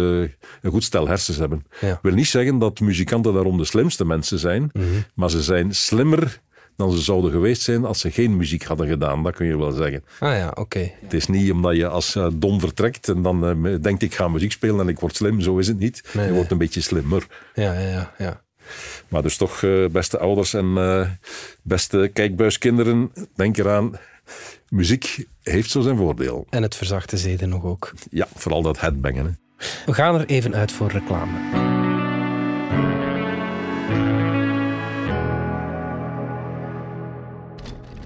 een 0.62 0.72
goed 0.72 0.84
stel 0.84 1.07
hersens 1.07 1.38
hebben. 1.38 1.65
Wil 2.01 2.13
niet 2.13 2.27
zeggen 2.27 2.60
dat 2.60 2.79
muzikanten 2.79 3.34
daarom 3.34 3.57
de 3.57 3.65
slimste 3.65 4.05
mensen 4.05 4.39
zijn, 4.39 4.69
mhm. 4.74 4.86
maar 5.13 5.29
ze 5.29 5.41
zijn 5.41 5.75
slimmer 5.75 6.41
dan 6.77 6.91
ze 6.91 7.01
zouden 7.01 7.31
geweest 7.31 7.62
zijn 7.62 7.86
als 7.86 8.00
ze 8.00 8.12
geen 8.12 8.38
muziek 8.38 8.63
hadden 8.63 8.88
gedaan. 8.88 9.24
Dat 9.24 9.36
kun 9.36 9.46
je 9.46 9.57
wel 9.57 9.72
zeggen. 9.72 10.03
Ah 10.19 10.34
ja, 10.34 10.51
oké. 10.55 10.91
Het 11.01 11.13
is 11.13 11.27
niet 11.27 11.51
omdat 11.51 11.75
je 11.75 11.88
als 11.88 12.15
uh, 12.15 12.27
dom 12.34 12.60
vertrekt 12.60 13.10
en 13.10 13.22
dan 13.22 13.67
uh, 13.67 13.75
denkt 13.81 14.01
ik 14.01 14.13
ga 14.13 14.27
muziek 14.27 14.51
spelen 14.51 14.79
en 14.79 14.88
ik 14.88 15.00
word 15.00 15.15
slim. 15.15 15.41
Zo 15.41 15.57
is 15.57 15.67
het 15.67 15.79
niet. 15.79 16.03
je 16.13 16.34
wordt 16.34 16.51
een 16.51 16.57
beetje 16.57 16.81
slimmer. 16.81 17.27
Ja, 17.53 17.74
ja, 17.74 17.89
ja. 17.89 18.13
ja. 18.17 18.41
Maar 19.07 19.22
dus 19.22 19.38
toch, 19.38 19.62
uh, 19.62 19.88
beste 19.88 20.19
ouders 20.19 20.53
en 20.53 21.19
beste 21.62 22.10
kijkbuiskinderen, 22.13 23.12
denk 23.36 23.57
eraan. 23.57 23.91
Muziek 24.69 25.25
heeft 25.43 25.69
zo 25.69 25.81
zijn 25.81 25.98
voordeel. 25.98 26.48
En 26.50 26.62
het 26.62 26.75
verzachte 26.75 27.17
zeden 27.17 27.50
nog 27.50 27.63
ook. 27.63 27.93
Ja, 28.10 28.27
vooral 28.36 28.62
dat 28.62 28.79
headbangen. 28.79 29.25
Hè. 29.25 29.47
We 29.85 29.93
gaan 29.93 30.15
er 30.15 30.25
even 30.25 30.55
uit 30.55 30.71
voor 30.71 30.91
reclame. 30.91 31.65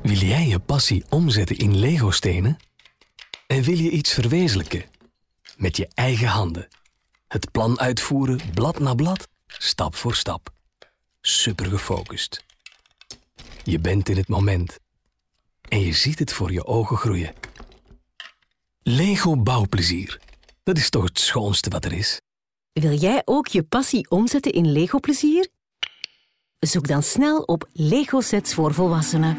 Wil 0.02 0.18
jij 0.18 0.48
je 0.48 0.60
passie 0.60 1.04
omzetten 1.10 1.58
in 1.58 1.78
Lego-stenen? 1.78 2.58
En 3.48 3.62
wil 3.62 3.78
je 3.78 3.90
iets 3.90 4.14
verwezenlijken? 4.14 4.84
Met 5.58 5.78
je 5.78 5.90
eigen 5.94 6.28
handen. 6.28 6.68
Het 7.28 7.52
plan 7.52 7.80
uitvoeren, 7.80 8.40
blad 8.54 8.80
na 8.80 8.94
blad, 8.94 9.28
stap 9.48 9.96
voor 9.96 10.16
stap. 10.16 10.50
Super 11.22 11.66
gefocust. 11.66 12.44
Je 13.64 13.80
bent 13.80 14.10
in 14.10 14.18
het 14.18 14.28
moment. 14.28 14.80
En 15.68 15.80
je 15.80 15.94
ziet 15.94 16.20
het 16.20 16.34
voor 16.34 16.52
je 16.52 16.66
ogen 16.66 16.98
groeien. 16.98 17.34
Lego 18.84 19.38
bouwplezier 19.38 20.20
dat 20.64 20.78
is 20.78 20.90
toch 20.90 21.04
het 21.04 21.20
schoonste 21.20 21.70
wat 21.70 21.86
er 21.86 21.94
is. 21.94 22.22
Wil 22.74 22.92
jij 22.92 23.22
ook 23.26 23.48
je 23.48 23.64
passie 23.64 24.10
omzetten 24.10 24.52
in 24.52 24.72
Lego-plezier? 24.72 25.48
Zoek 26.60 26.88
dan 26.88 27.04
snel 27.04 27.40
op 27.40 27.70
Lego-sets 27.74 28.54
voor 28.54 28.74
volwassenen. 28.74 29.38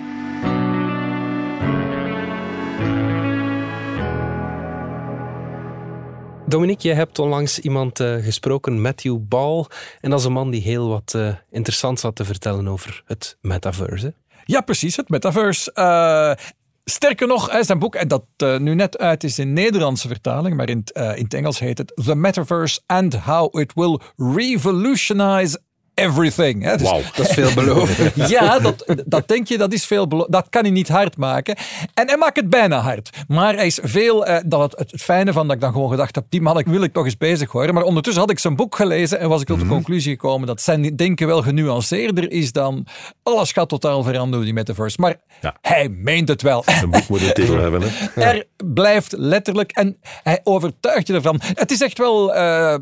Dominique, 6.47 6.88
jij 6.88 6.97
hebt 6.97 7.19
onlangs 7.19 7.59
iemand 7.59 8.00
uh, 8.00 8.25
gesproken, 8.25 8.81
Matthew 8.81 9.19
Ball. 9.21 9.67
En 10.00 10.11
dat 10.11 10.19
is 10.19 10.25
een 10.25 10.33
man 10.33 10.50
die 10.50 10.62
heel 10.62 10.88
wat 10.88 11.12
uh, 11.17 11.35
interessants 11.50 12.02
had 12.02 12.17
te 12.17 12.25
vertellen 12.25 12.69
over 12.69 13.02
het 13.07 13.38
metaverse. 13.41 14.14
Ja, 14.45 14.61
precies, 14.61 14.97
het 14.97 15.09
metaverse. 15.09 15.71
Uh, 15.75 16.47
Sterker 16.85 17.27
nog, 17.27 17.59
zijn 17.61 17.79
boek, 17.79 18.09
dat 18.09 18.25
uh, 18.43 18.59
nu 18.59 18.75
net 18.75 18.99
uit 18.99 19.25
is 19.25 19.39
in 19.39 19.53
Nederlandse 19.53 20.09
vertaling, 20.09 20.57
maar 20.57 20.69
in, 20.69 20.85
uh, 20.93 21.17
in 21.17 21.25
het 21.25 21.35
Engels 21.35 21.59
heet 21.59 21.79
het 21.79 21.93
The 22.05 22.15
Metaverse 22.15 22.81
and 22.87 23.15
How 23.15 23.61
It 23.61 23.73
Will 23.75 24.01
Revolutionize 24.17 25.61
everything. 25.95 26.63
Hè. 26.63 26.77
Dus, 26.77 26.91
wow. 26.91 27.03
Dat 27.17 27.29
is 27.29 27.35
veelbelovend. 27.35 28.29
ja, 28.31 28.59
dat, 28.59 28.85
dat 29.07 29.29
denk 29.29 29.49
je, 29.49 29.59
dat 29.59 29.73
is 29.73 29.87
veel 29.87 30.27
Dat 30.29 30.47
kan 30.51 30.63
hij 30.63 30.71
niet 30.71 30.89
hard 30.89 31.17
maken. 31.17 31.57
En 31.95 32.07
hij 32.07 32.17
maakt 32.17 32.37
het 32.37 32.51
bijna 32.51 32.79
hard. 32.79 33.11
Maar 33.29 33.55
hij 33.55 33.67
is 33.67 33.79
veel, 33.83 34.27
eh, 34.27 34.43
dat 34.47 34.61
het, 34.61 34.91
het, 34.91 35.03
fijne 35.03 35.33
van 35.33 35.47
dat 35.47 35.57
ik 35.57 35.63
dan 35.63 35.73
gewoon 35.73 35.91
gedacht 35.91 36.15
heb, 36.15 36.25
die 36.29 36.41
man 36.41 36.59
ik 36.59 36.67
wil 36.67 36.83
ik 36.83 36.93
toch 36.93 37.05
eens 37.05 37.17
bezig 37.17 37.51
horen. 37.51 37.75
Maar 37.75 37.83
ondertussen 37.83 38.23
had 38.23 38.31
ik 38.31 38.39
zijn 38.39 38.57
boek 38.57 38.77
gelezen 38.77 39.19
en 39.19 39.29
was 39.29 39.41
ik 39.41 39.47
tot 39.47 39.59
de 39.59 39.65
mhm. 39.65 39.75
conclusie 39.75 40.13
gekomen 40.13 40.47
dat 40.47 40.61
zijn 40.61 40.97
denken 40.97 41.27
wel 41.27 41.43
genuanceerder 41.43 42.31
is 42.31 42.53
dan 42.53 42.87
alles 43.23 43.53
gaat 43.53 43.69
totaal 43.69 44.03
veranderen 44.03 44.45
die 44.45 44.55
metaverse. 44.55 45.01
Maar 45.01 45.16
hij 45.61 45.88
meent 45.88 46.29
het 46.29 46.43
wel. 46.43 46.62
Een 46.83 46.90
boek 46.90 47.09
moet 47.09 47.21
een 47.21 47.33
titel 47.33 47.59
hebben. 47.66 47.83
Hè? 47.85 48.23
Er 48.23 48.47
blijft 48.64 49.12
letterlijk 49.16 49.71
en 49.73 49.99
hij 50.23 50.40
overtuigt 50.45 51.07
je 51.07 51.14
ervan. 51.14 51.40
Het 51.55 51.71
is 51.71 51.81
echt 51.81 51.99
wel... 51.99 52.37
Uh, 52.37 52.75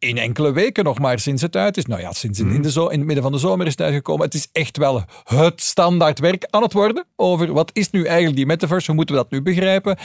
in 0.00 0.18
enkele 0.18 0.52
weken 0.52 0.84
nog 0.84 0.98
maar 0.98 1.18
sinds 1.18 1.42
het 1.42 1.56
uit 1.56 1.76
is. 1.76 1.86
Nou 1.86 2.00
ja, 2.00 2.12
sinds 2.12 2.38
in, 2.38 2.46
in, 2.46 2.52
mhm. 2.52 2.62
de 2.62 2.70
zo, 2.70 2.86
in 2.86 2.98
het 2.98 3.06
midden 3.06 3.22
van 3.22 3.32
de 3.32 3.38
zomer 3.38 3.66
is 3.66 3.72
het 3.72 3.80
uitgekomen. 3.80 4.24
Het 4.24 4.34
is 4.34 4.48
echt 4.52 4.76
wel 4.76 5.04
het 5.24 5.60
standaard 5.60 6.18
werk 6.18 6.46
aan 6.50 6.62
het 6.62 6.72
worden 6.72 7.06
over 7.16 7.52
wat 7.52 7.70
is 7.72 7.90
nu 7.90 8.04
eigenlijk 8.04 8.36
die 8.36 8.46
metaverse, 8.46 8.86
hoe 8.86 8.94
moeten 8.94 9.14
we 9.14 9.20
dat 9.20 9.30
nu 9.30 9.42
begrijpen 9.42 9.98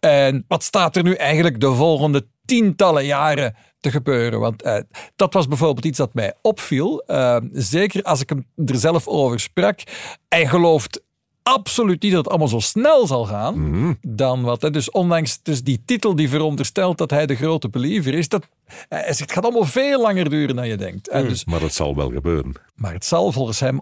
en 0.00 0.44
wat 0.48 0.62
staat 0.62 0.96
er 0.96 1.02
nu 1.02 1.14
eigenlijk 1.14 1.60
de 1.60 1.74
volgende 1.74 2.26
tientallen 2.44 3.04
jaren 3.04 3.56
te 3.80 3.90
gebeuren. 3.90 4.40
Want 4.40 4.64
uh, 4.64 4.76
dat 5.16 5.32
was 5.32 5.48
bijvoorbeeld 5.48 5.84
iets 5.84 5.98
dat 5.98 6.14
mij 6.14 6.34
opviel. 6.42 7.04
Uh, 7.06 7.36
zeker 7.52 8.02
als 8.02 8.20
ik 8.20 8.28
hem 8.28 8.46
er 8.66 8.76
zelf 8.76 9.06
over 9.06 9.40
sprak. 9.40 9.80
Hij 10.28 10.46
gelooft 10.46 11.02
absoluut 11.42 12.02
niet 12.02 12.12
dat 12.12 12.20
het 12.20 12.28
allemaal 12.28 12.48
zo 12.48 12.58
snel 12.58 13.06
zal 13.06 13.24
gaan 13.24 13.70
mhm. 13.70 13.92
dan 14.02 14.42
wat. 14.42 14.62
Hè. 14.62 14.70
Dus 14.70 14.90
ondanks 14.90 15.42
dus 15.42 15.62
die 15.62 15.82
titel 15.84 16.16
die 16.16 16.28
veronderstelt 16.28 16.98
dat 16.98 17.10
hij 17.10 17.26
de 17.26 17.36
grote 17.36 17.68
believer 17.68 18.14
is, 18.14 18.28
dat, 18.28 18.46
hij 18.88 19.02
zegt, 19.02 19.18
het 19.18 19.32
gaat 19.32 19.44
allemaal 19.44 19.64
veel 19.64 20.00
langer 20.00 20.30
duren 20.30 20.56
dan 20.56 20.68
je 20.68 20.76
denkt. 20.76 21.08
En 21.08 21.20
mhm. 21.20 21.28
dus, 21.28 21.44
maar 21.44 21.60
het 21.60 21.74
zal 21.74 21.96
wel 21.96 22.10
gebeuren. 22.10 22.52
Maar 22.74 22.92
het 22.92 23.04
zal 23.04 23.32
volgens 23.32 23.60
hem 23.60 23.80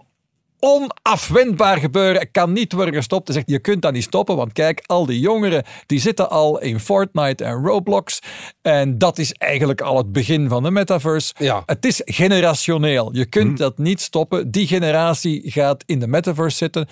onafwendbaar 0.61 1.77
gebeuren. 1.77 2.21
Het 2.21 2.31
kan 2.31 2.53
niet 2.53 2.73
worden 2.73 2.93
gestopt. 2.93 3.27
Hij 3.27 3.35
zegt, 3.35 3.49
je 3.49 3.59
kunt 3.59 3.81
dat 3.81 3.93
niet 3.93 4.03
stoppen, 4.03 4.35
want 4.35 4.51
kijk, 4.51 4.83
al 4.85 5.05
die 5.05 5.19
jongeren 5.19 5.63
die 5.85 5.99
zitten 5.99 6.29
al 6.29 6.59
in 6.59 6.79
Fortnite 6.79 7.43
en 7.43 7.65
Roblox. 7.65 8.19
En 8.61 8.97
dat 8.97 9.17
is 9.17 9.33
eigenlijk 9.33 9.81
al 9.81 9.97
het 9.97 10.11
begin 10.11 10.49
van 10.49 10.63
de 10.63 10.71
metaverse. 10.71 11.33
Ja. 11.37 11.63
Het 11.65 11.85
is 11.85 12.01
generationeel. 12.05 13.15
Je 13.15 13.25
kunt 13.25 13.47
mhm. 13.47 13.55
dat 13.55 13.77
niet 13.77 14.01
stoppen. 14.01 14.51
Die 14.51 14.67
generatie 14.67 15.51
gaat 15.51 15.83
in 15.85 15.99
de 15.99 16.07
metaverse 16.07 16.57
zitten 16.57 16.87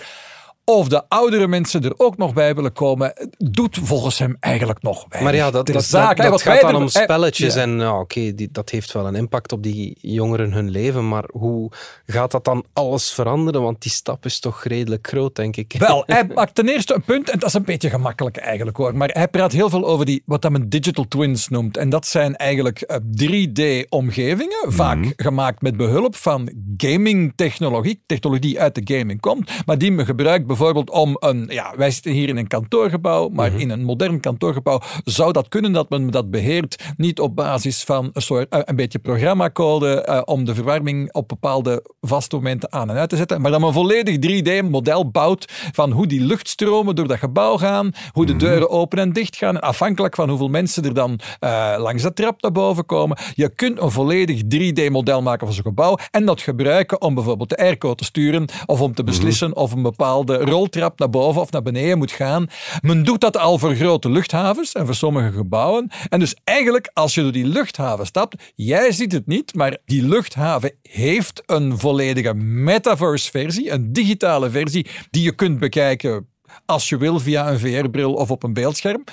of 0.69 0.87
de 0.87 1.03
oudere 1.07 1.47
mensen 1.47 1.81
er 1.81 1.93
ook 1.97 2.17
nog 2.17 2.33
bij 2.33 2.55
willen 2.55 2.73
komen, 2.73 3.13
doet 3.37 3.79
volgens 3.81 4.19
hem 4.19 4.37
eigenlijk 4.39 4.81
nog 4.81 5.05
weinig. 5.09 5.31
Maar 5.31 5.39
ja, 5.39 5.51
dat, 5.51 5.67
dat, 5.67 5.83
zaak, 5.83 6.17
dat, 6.17 6.31
dat 6.31 6.41
gaat 6.41 6.61
dan 6.61 6.75
om 6.75 6.87
spelletjes 6.87 7.55
en 7.55 7.79
ja, 7.79 7.99
oké, 7.99 8.33
dat 8.51 8.69
heeft 8.69 8.91
wel 8.91 9.07
een 9.07 9.15
impact 9.15 9.51
op 9.51 9.63
die 9.63 9.97
jongeren 10.01 10.51
hun 10.51 10.69
leven, 10.69 11.07
maar 11.07 11.23
hoe 11.31 11.71
gaat 12.05 12.31
dat 12.31 12.45
dan 12.45 12.65
alles 12.73 13.11
veranderen? 13.11 13.61
Want 13.61 13.81
die 13.81 13.91
stap 13.91 14.25
is 14.25 14.39
toch 14.39 14.63
redelijk 14.63 15.07
groot, 15.07 15.35
denk 15.35 15.55
ik. 15.55 15.75
Wel, 15.77 16.03
hij 16.07 16.27
maakt 16.33 16.55
ten 16.55 16.69
eerste 16.69 16.93
een 16.93 17.03
punt, 17.03 17.29
en 17.29 17.39
dat 17.39 17.49
is 17.49 17.55
een 17.55 17.63
beetje 17.63 17.89
gemakkelijk 17.89 18.37
eigenlijk 18.37 18.77
hoor, 18.77 18.95
maar 18.95 19.09
hij 19.09 19.27
praat 19.27 19.51
heel 19.51 19.69
veel 19.69 19.87
over 19.87 20.05
die, 20.05 20.23
wat 20.25 20.49
men 20.49 20.69
digital 20.69 21.07
twins 21.07 21.47
noemt. 21.47 21.77
En 21.77 21.89
dat 21.89 22.07
zijn 22.07 22.35
eigenlijk 22.35 22.99
3D-omgevingen, 23.23 24.63
eh, 24.65 24.71
vaak 24.71 24.97
mhm. 24.97 25.09
gemaakt 25.15 25.61
met 25.61 25.77
behulp 25.77 26.15
van 26.15 26.51
gaming-technologie, 26.77 28.03
technologie 28.05 28.59
uit 28.59 28.75
de 28.75 28.97
gaming 28.97 29.19
komt, 29.19 29.51
maar 29.65 29.77
die 29.77 29.91
men 29.91 30.05
gebruikt 30.05 30.37
bijvoorbeeld 30.37 30.57
bijvoorbeeld 30.59 30.89
om 30.89 31.15
een, 31.19 31.45
ja, 31.49 31.73
wij 31.77 31.91
zitten 31.91 32.11
hier 32.11 32.29
in 32.29 32.37
een 32.37 32.47
kantoorgebouw, 32.47 33.29
maar 33.29 33.51
mhm. 33.51 33.59
in 33.59 33.69
een 33.69 33.83
modern 33.83 34.19
kantoorgebouw 34.19 34.81
zou 35.03 35.31
dat 35.31 35.47
kunnen 35.47 35.71
dat 35.71 35.89
men 35.89 36.11
dat 36.11 36.31
beheert, 36.31 36.83
niet 36.97 37.19
op 37.19 37.35
basis 37.35 37.83
van 37.83 38.09
een 38.13 38.21
soort, 38.21 38.49
eh, 38.49 38.59
een 38.63 38.75
beetje 38.75 38.99
programmacode 38.99 40.05
uh, 40.09 40.21
om 40.25 40.45
de 40.45 40.55
verwarming 40.55 41.13
op 41.13 41.27
bepaalde 41.27 41.83
vaste 42.01 42.35
momenten 42.35 42.71
aan 42.71 42.89
en 42.89 42.95
uit 42.95 43.09
te 43.09 43.15
zetten, 43.15 43.41
maar 43.41 43.51
dat 43.51 43.59
men 43.59 43.73
volledig 43.73 44.17
3D-model 44.17 45.09
bouwt 45.09 45.45
van 45.71 45.91
hoe 45.91 46.07
die 46.07 46.21
luchtstromen 46.21 46.95
door 46.95 47.07
dat 47.07 47.17
gebouw 47.17 47.57
gaan, 47.57 47.91
hoe 48.11 48.25
de 48.25 48.33
mhm. 48.33 48.45
deuren 48.45 48.69
open 48.69 48.99
en 48.99 49.13
dicht 49.13 49.35
gaan, 49.35 49.55
en 49.55 49.61
afhankelijk 49.61 50.15
van 50.15 50.29
hoeveel 50.29 50.47
mensen 50.47 50.83
er 50.83 50.93
dan 50.93 51.19
uh, 51.39 51.75
langs 51.77 52.03
de 52.03 52.13
trap 52.13 52.41
naar 52.41 52.51
boven 52.51 52.85
komen. 52.85 53.17
Je 53.33 53.49
kunt 53.55 53.81
een 53.81 53.91
volledig 53.91 54.41
3D-model 54.41 55.21
maken 55.21 55.45
van 55.45 55.55
zo'n 55.55 55.63
gebouw 55.63 55.97
en 56.11 56.25
dat 56.25 56.41
gebruiken 56.41 57.01
om 57.01 57.13
bijvoorbeeld 57.13 57.49
de 57.49 57.57
airco 57.57 57.93
te 57.93 58.03
sturen 58.03 58.45
of 58.65 58.81
om 58.81 58.93
te 58.93 59.01
mhm. 59.01 59.11
beslissen 59.11 59.55
of 59.55 59.71
een 59.71 59.81
bepaalde 59.81 60.37
roltrap 60.49 60.99
naar 60.99 61.09
boven 61.09 61.41
of 61.41 61.51
naar 61.51 61.61
beneden 61.61 61.97
moet 61.97 62.11
gaan. 62.11 62.47
Men 62.81 63.03
doet 63.03 63.21
dat 63.21 63.37
al 63.37 63.57
voor 63.57 63.75
grote 63.75 64.09
luchthavens 64.09 64.71
en 64.71 64.85
voor 64.85 64.95
sommige 64.95 65.31
gebouwen. 65.31 65.89
En 66.09 66.19
dus 66.19 66.35
eigenlijk, 66.43 66.89
als 66.93 67.13
je 67.13 67.21
door 67.21 67.31
die 67.31 67.45
luchthaven 67.45 68.05
stapt, 68.05 68.43
jij 68.55 68.91
ziet 68.91 69.11
het 69.11 69.27
niet, 69.27 69.53
maar 69.53 69.77
die 69.85 70.03
luchthaven 70.03 70.73
heeft 70.81 71.43
een 71.45 71.79
volledige 71.79 72.33
metaverse-versie, 72.33 73.71
een 73.71 73.93
digitale 73.93 74.49
versie, 74.49 74.87
die 75.09 75.23
je 75.23 75.35
kunt 75.35 75.59
bekijken 75.59 76.27
als 76.65 76.89
je 76.89 76.97
wil 76.97 77.19
via 77.19 77.51
een 77.51 77.59
VR-bril 77.59 78.13
of 78.13 78.31
op 78.31 78.43
een 78.43 78.53
beeldscherm. 78.53 79.03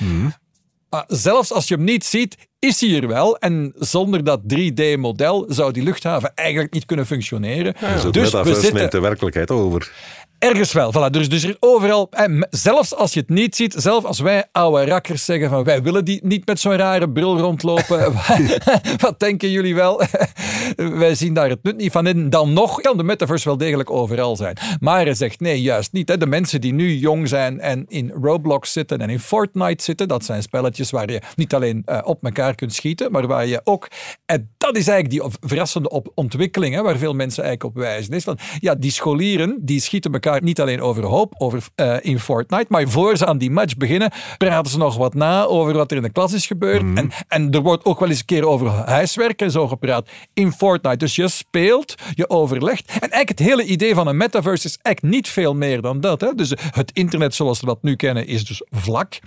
Ah, 0.89 1.03
zelfs 1.07 1.53
als 1.53 1.69
je 1.69 1.75
hem 1.75 1.85
niet 1.85 2.05
ziet, 2.05 2.37
is 2.59 2.81
hij 2.81 3.01
er 3.01 3.09
wel. 3.09 3.39
En 3.39 3.73
zonder 3.77 4.25
dat 4.25 4.41
3D-model 4.55 5.45
zou 5.49 5.73
die 5.73 5.83
luchthaven 5.83 6.33
eigenlijk 6.35 6.73
niet 6.73 6.85
kunnen 6.85 7.07
functioneren. 7.07 7.75
Dus 7.81 8.03
het 8.03 8.13
dus 8.13 8.33
we 8.33 8.55
zitten 8.55 8.75
neemt 8.75 8.93
de 8.93 9.01
werkelijkheid 9.01 9.51
over. 9.51 9.93
Ergens 10.39 10.73
wel. 10.73 10.93
Voilà. 10.93 11.11
Dus, 11.11 11.29
dus 11.29 11.43
er 11.43 11.49
is 11.49 11.57
overal, 11.61 12.07
en 12.11 12.47
zelfs 12.51 12.95
als 12.95 13.13
je 13.13 13.21
het 13.21 13.29
niet 13.29 13.57
ziet, 13.57 13.75
zelfs 13.79 14.07
als 14.07 14.21
wij 14.21 14.45
oude 14.53 14.85
rakkers 14.85 15.25
zeggen 15.25 15.51
van 15.51 15.65
wij 15.65 15.83
willen 15.83 16.05
die 16.05 16.21
niet 16.23 16.47
met 16.47 16.61
zo'n 16.61 16.77
rare 16.77 17.11
bril 17.11 17.39
rondlopen. 17.39 18.13
Wat 18.99 19.21
denken 19.21 19.51
jullie 19.51 19.75
wel? 19.75 20.03
wij 20.77 21.15
zien 21.15 21.35
daar 21.35 21.49
het 21.49 21.63
nut 21.63 21.77
niet 21.77 21.93
van 21.93 22.07
in. 22.07 22.31
Dan 22.31 22.53
nog 22.53 22.81
kan 22.81 22.97
de 22.97 23.03
metaverse 23.03 23.49
wel 23.49 23.57
degelijk 23.57 23.91
overal 23.91 24.37
zijn. 24.37 24.57
Maar 24.81 25.05
hij 25.05 25.15
zegt 25.15 25.41
nee, 25.41 25.63
juist 25.63 25.93
niet. 25.93 26.09
Hè. 26.09 26.17
De 26.17 26.27
mensen 26.27 26.61
die 26.61 26.73
nu 26.73 26.97
jong 26.97 27.29
zijn 27.29 27.61
en 27.61 27.85
in 27.89 28.13
Roblox 28.23 28.73
zitten 28.73 28.99
en 28.99 29.11
in 29.11 29.21
Fortnite 29.21 29.85
zitten, 29.85 30.09
dat 30.09 30.25
zijn 30.25 30.43
spelletjes 30.43 30.91
waar 30.91 31.11
je 31.11 31.21
niet 31.37 31.55
alleen 31.55 31.83
eh, 31.85 31.99
op 32.05 32.25
elkaar 32.25 32.55
kunt 32.55 32.75
schieten, 32.75 33.13
maar 33.13 33.27
waar 33.27 33.47
je 33.47 33.61
ook, 33.65 33.89
en 34.27 34.51
dat 34.59 34.77
is 34.77 34.89
eigenlijk 34.89 35.23
die 35.23 35.39
verrassende 35.49 35.89
op 35.89 36.13
ontwikkeling, 36.15 36.75
hè, 36.75 36.83
waar 36.83 36.97
veel 36.97 37.15
mensen 37.15 37.45
eigenlijk 37.45 37.77
op 37.77 37.83
wijzen, 37.83 38.13
is 38.13 38.25
van, 38.25 38.39
ja, 38.59 38.75
die 38.75 38.91
scholieren, 38.91 39.59
die 39.61 39.81
schieten 39.81 40.13
elkaar 40.13 40.26
niet 40.35 40.61
alleen 40.61 40.81
over 40.81 41.05
hoop 41.05 41.35
over, 41.39 41.65
eh, 41.75 41.97
in 42.01 42.21
Fortnite, 42.21 42.67
maar 42.69 42.89
voor 42.89 43.17
ze 43.17 43.27
aan 43.27 43.39
die 43.39 43.51
match 43.51 43.77
beginnen, 43.77 44.13
praten 44.39 44.71
ze 44.71 44.79
nog 44.79 44.97
wat 44.97 45.15
na 45.15 45.45
over 45.45 45.75
wat 45.75 45.91
er 45.91 45.97
in 45.97 46.03
de 46.03 46.11
klas 46.11 46.33
is 46.33 46.47
gebeurd. 46.47 46.83
En, 46.95 47.11
en 47.29 47.51
er 47.51 47.61
wordt 47.61 47.85
ook 47.85 48.01
wel 48.01 48.09
eens 48.09 48.19
een 48.19 48.25
keer 48.25 48.47
over 48.47 48.69
huiswerk 48.69 49.41
en 49.41 49.51
zo 49.51 49.69
gepraat 49.69 50.09
in 50.35 50.53
Fortnite. 50.53 50.97
Dus 50.97 51.17
je 51.17 51.29
speelt, 51.29 51.95
je 52.15 52.31
overlegt. 52.31 52.89
En 52.89 53.01
eigenlijk 53.01 53.29
het 53.29 53.39
hele 53.39 53.65
idee 53.65 53.95
van 53.95 54.07
een 54.07 54.17
metaverse 54.17 54.67
is 54.67 54.79
eigenlijk 54.83 55.17
niet 55.17 55.29
veel 55.29 55.55
meer 55.55 55.81
dan 55.81 56.01
dat. 56.01 56.21
Hè? 56.21 56.35
Dus 56.35 56.53
het 56.71 56.91
internet 56.93 57.35
zoals 57.35 57.61
we 57.61 57.67
dat 57.67 57.83
nu 57.83 57.97
kennen 57.97 58.27
is 58.27 58.45
dus 58.45 58.63
vlak. 58.71 59.19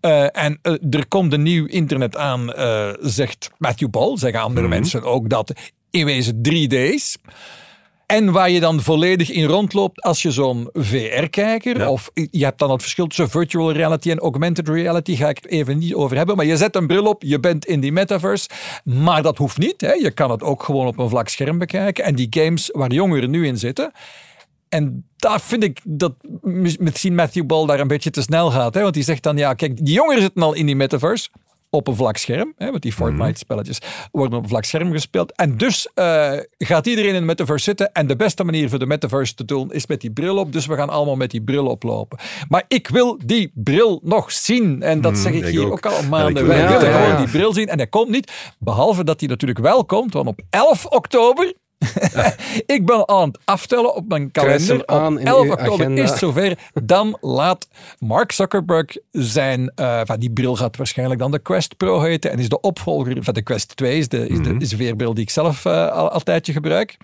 Eh, 0.00 0.36
en 0.36 0.58
eh, 0.62 0.72
er 0.90 1.08
komt 1.08 1.32
een 1.32 1.42
nieuw 1.42 1.66
internet 1.66 2.16
aan, 2.16 2.52
zegt 3.00 3.50
Matthew 3.58 3.90
Ball, 3.90 4.18
zeggen 4.18 4.40
andere 4.40 4.68
mensen 4.68 5.02
ook 5.02 5.28
dat 5.28 5.52
in 5.90 6.04
wezen 6.04 6.40
3D's. 6.42 7.18
En 8.06 8.32
waar 8.32 8.50
je 8.50 8.60
dan 8.60 8.80
volledig 8.80 9.30
in 9.30 9.44
rondloopt 9.44 10.00
als 10.02 10.22
je 10.22 10.30
zo'n 10.30 10.68
VR-kijker, 10.72 11.78
Ja. 11.78 11.90
of 11.90 12.10
je 12.30 12.44
hebt 12.44 12.58
dan 12.58 12.70
het 12.70 12.80
verschil 12.82 13.06
tussen 13.06 13.30
virtual 13.30 13.72
reality 13.72 14.10
en 14.10 14.18
augmented 14.18 14.68
reality, 14.68 15.16
ga 15.16 15.28
ik 15.28 15.36
het 15.36 15.46
even 15.50 15.78
niet 15.78 15.94
over 15.94 16.16
hebben. 16.16 16.36
Maar 16.36 16.44
je 16.46 16.56
zet 16.56 16.76
een 16.76 16.86
bril 16.86 17.04
op, 17.04 17.22
je 17.22 17.40
bent 17.40 17.64
in 17.66 17.80
die 17.80 17.92
metaverse. 17.92 18.48
Maar 18.84 19.22
dat 19.22 19.36
hoeft 19.38 19.58
niet. 19.58 19.80
Hè. 19.80 19.92
Je 19.92 20.10
kan 20.10 20.30
het 20.30 20.42
ook 20.42 20.62
gewoon 20.62 20.86
op 20.86 20.98
een 20.98 21.08
vlak 21.08 21.28
scherm 21.28 21.58
bekijken. 21.58 22.04
En 22.04 22.14
die 22.14 22.26
games 22.30 22.68
waar 22.72 22.92
jongeren 22.92 23.30
nu 23.30 23.46
in 23.46 23.58
zitten. 23.58 23.92
En 24.68 25.04
daar 25.16 25.40
vind 25.40 25.62
ik 25.62 25.80
dat 25.84 26.14
mis- 26.40 26.76
misschien 26.76 27.14
Matthew 27.14 27.46
Ball 27.46 27.66
daar 27.66 27.80
een 27.80 27.88
beetje 27.88 28.10
te 28.10 28.22
snel 28.22 28.50
gaat. 28.50 28.74
Hè? 28.74 28.82
Want 28.82 28.94
die 28.94 29.02
zegt 29.04 29.22
dan, 29.22 29.36
ja, 29.36 29.54
kijk, 29.54 29.84
die 29.84 29.94
jongeren 29.94 30.22
zitten 30.22 30.42
al 30.42 30.52
in 30.54 30.66
die 30.66 30.76
metaverse 30.76 31.28
op 31.70 31.86
een 31.88 31.96
vlak 31.96 32.16
scherm. 32.16 32.52
Hè, 32.56 32.70
want 32.70 32.82
die 32.82 32.92
Fortnite-spelletjes 32.92 33.78
worden 34.10 34.38
op 34.38 34.42
een 34.42 34.48
vlak 34.48 34.64
scherm 34.64 34.92
gespeeld. 34.92 35.32
En 35.32 35.56
dus 35.56 35.88
eh, 35.94 36.32
gaat 36.58 36.86
iedereen 36.86 37.14
in 37.14 37.20
de 37.20 37.26
metaverse 37.26 37.64
zitten. 37.64 37.92
En 37.92 38.06
de 38.06 38.16
beste 38.16 38.44
manier 38.44 38.68
voor 38.68 38.78
de 38.78 38.86
metaverse 38.86 39.34
te 39.34 39.44
doen 39.44 39.72
is 39.72 39.86
met 39.86 40.00
die 40.00 40.10
bril 40.10 40.36
op. 40.36 40.52
Dus 40.52 40.66
we 40.66 40.74
gaan 40.74 40.88
allemaal 40.88 41.16
met 41.16 41.30
die 41.30 41.42
bril 41.42 41.66
oplopen. 41.66 42.18
Maar 42.48 42.64
ik 42.68 42.88
wil 42.88 43.18
die 43.24 43.52
bril 43.54 44.00
nog 44.02 44.32
zien. 44.32 44.82
En 44.82 45.00
dat 45.00 45.18
zeg 45.18 45.32
ik 45.32 45.44
ik 45.44 45.50
hier 45.50 45.64
ook, 45.64 45.72
ook. 45.72 45.86
al 45.86 46.02
maanden. 46.02 46.46
Wij 46.46 46.68
willen 46.68 46.94
gewoon 46.94 47.16
die 47.16 47.30
bril 47.30 47.52
zien. 47.52 47.68
En 47.68 47.76
hij 47.76 47.86
komt 47.86 48.08
niet. 48.08 48.32
Behalve 48.58 49.04
dat 49.04 49.20
hij 49.20 49.28
natuurlijk 49.28 49.60
wel 49.60 49.84
komt. 49.84 50.12
Want 50.12 50.26
op 50.28 50.40
11 50.50 50.86
oktober... 50.86 51.52
ik 52.76 52.86
ben 52.86 53.08
aan 53.08 53.28
het 53.28 53.38
aftellen 53.44 53.94
op 53.94 54.08
mijn 54.08 54.30
kalender. 54.30 54.86
aan 54.86 55.12
Op 55.14 55.20
in 55.20 55.26
11 55.26 55.44
uw 55.44 55.52
oktober 55.52 55.90
is 55.98 56.10
het 56.10 56.18
zover. 56.18 56.58
Dan 56.82 57.18
laat 57.20 57.68
Mark 57.98 58.32
Zuckerberg 58.32 58.96
zijn... 59.10 59.72
eh, 59.74 60.00
van 60.04 60.18
die 60.18 60.30
bril 60.30 60.56
gaat 60.56 60.76
waarschijnlijk 60.76 61.20
dan 61.20 61.30
de 61.30 61.38
Quest 61.38 61.76
Pro 61.76 62.00
heten. 62.00 62.30
En 62.30 62.38
is 62.38 62.48
de 62.48 62.60
opvolger 62.60 63.16
van 63.20 63.34
de 63.34 63.42
Quest 63.42 63.76
2. 63.76 63.98
Is 63.98 64.08
de, 64.08 64.28
is 64.28 64.42
de, 64.42 64.56
is 64.58 64.68
de 64.68 64.76
weerbril 64.76 65.14
die 65.14 65.22
ik 65.22 65.30
zelf 65.30 65.64
eh, 65.64 65.88
al, 65.88 66.10
al 66.10 66.20
tijdje 66.20 66.52
gebruik. 66.52 66.96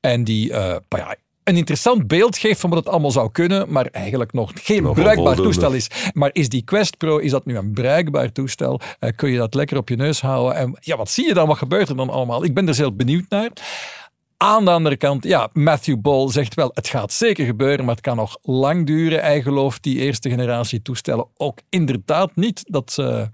En 0.00 0.24
die... 0.24 0.52
eh, 0.52 0.76
ja, 0.88 1.14
een 1.48 1.56
interessant 1.56 2.06
beeld 2.06 2.38
geeft 2.38 2.60
van 2.60 2.70
wat 2.70 2.78
het 2.78 2.88
allemaal 2.88 3.10
zou 3.10 3.30
kunnen, 3.30 3.72
maar 3.72 3.86
eigenlijk 3.86 4.32
nog 4.32 4.52
geen 4.54 4.82
Nog 4.82 4.94
bruikbaar 4.94 5.36
toestel 5.36 5.72
is. 5.72 5.90
Maar 6.12 6.30
is 6.32 6.48
die 6.48 6.62
Quest 6.62 6.96
Pro, 6.96 7.18
is 7.18 7.30
dat 7.30 7.44
nu 7.44 7.56
een 7.56 7.72
bruikbaar 7.72 8.32
toestel? 8.32 8.80
Eh, 8.98 9.10
kun 9.16 9.30
je 9.30 9.38
dat 9.38 9.54
lekker 9.54 9.76
op 9.76 9.88
je 9.88 9.96
neus 9.96 10.20
houden? 10.20 10.56
En 10.56 10.76
ja, 10.80 10.96
wat 10.96 11.10
zie 11.10 11.26
je 11.26 11.34
dan? 11.34 11.48
Wat 11.48 11.58
gebeurt 11.58 11.88
er 11.88 11.96
dan 11.96 12.10
allemaal? 12.10 12.44
Ik 12.44 12.54
ben 12.54 12.68
er 12.68 12.76
heel 12.76 12.96
benieuwd 12.96 13.24
naar. 13.28 13.50
Aan 14.40 14.64
de 14.64 14.70
andere 14.70 14.96
kant, 14.96 15.24
ja, 15.24 15.48
Matthew 15.52 16.00
Ball 16.00 16.30
zegt 16.30 16.54
wel, 16.54 16.70
het 16.74 16.88
gaat 16.88 17.12
zeker 17.12 17.46
gebeuren, 17.46 17.84
maar 17.84 17.94
het 17.94 18.04
kan 18.04 18.16
nog 18.16 18.38
lang 18.42 18.86
duren. 18.86 19.20
Hij 19.20 19.42
gelooft 19.42 19.82
die 19.82 19.98
eerste 19.98 20.28
generatie 20.30 20.82
toestellen 20.82 21.26
ook 21.36 21.58
inderdaad 21.68 22.36
niet 22.36 22.62
dat 22.66 22.92
ze, 22.92 23.28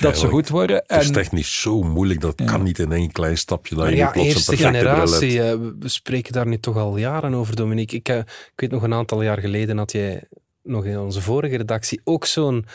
dat 0.00 0.18
ze 0.18 0.26
goed 0.26 0.48
worden. 0.48 0.82
Het 0.86 1.02
is 1.02 1.10
technisch 1.10 1.60
zo 1.60 1.82
moeilijk, 1.82 2.20
dat 2.20 2.34
kan 2.44 2.62
niet 2.62 2.78
in 2.78 2.92
één 2.92 3.12
klein 3.12 3.38
stapje. 3.38 3.74
Dat 3.74 3.84
Maar 3.84 3.92
je 3.92 3.98
ja, 3.98 4.10
plots 4.10 4.28
eerste 4.28 4.56
generatie. 4.56 5.42
eh, 5.42 5.54
we- 5.78 5.88
spreken 5.88 6.32
daar 6.32 6.46
nu 6.46 6.58
toch 6.58 6.76
al 6.76 6.96
jaren 6.96 7.34
over, 7.34 7.56
Dominique. 7.56 7.96
Ik, 7.96 8.08
eh, 8.08 8.16
ik 8.18 8.52
weet 8.56 8.70
nog 8.70 8.82
een 8.82 8.94
aantal 8.94 9.22
jaar 9.22 9.38
geleden 9.38 9.78
had 9.78 9.92
jij 9.92 10.22
nog 10.62 10.84
in 10.84 10.98
onze 10.98 11.20
vorige 11.22 11.56
redactie 11.56 12.00
ook 12.04 12.24
zo'n 12.26 12.66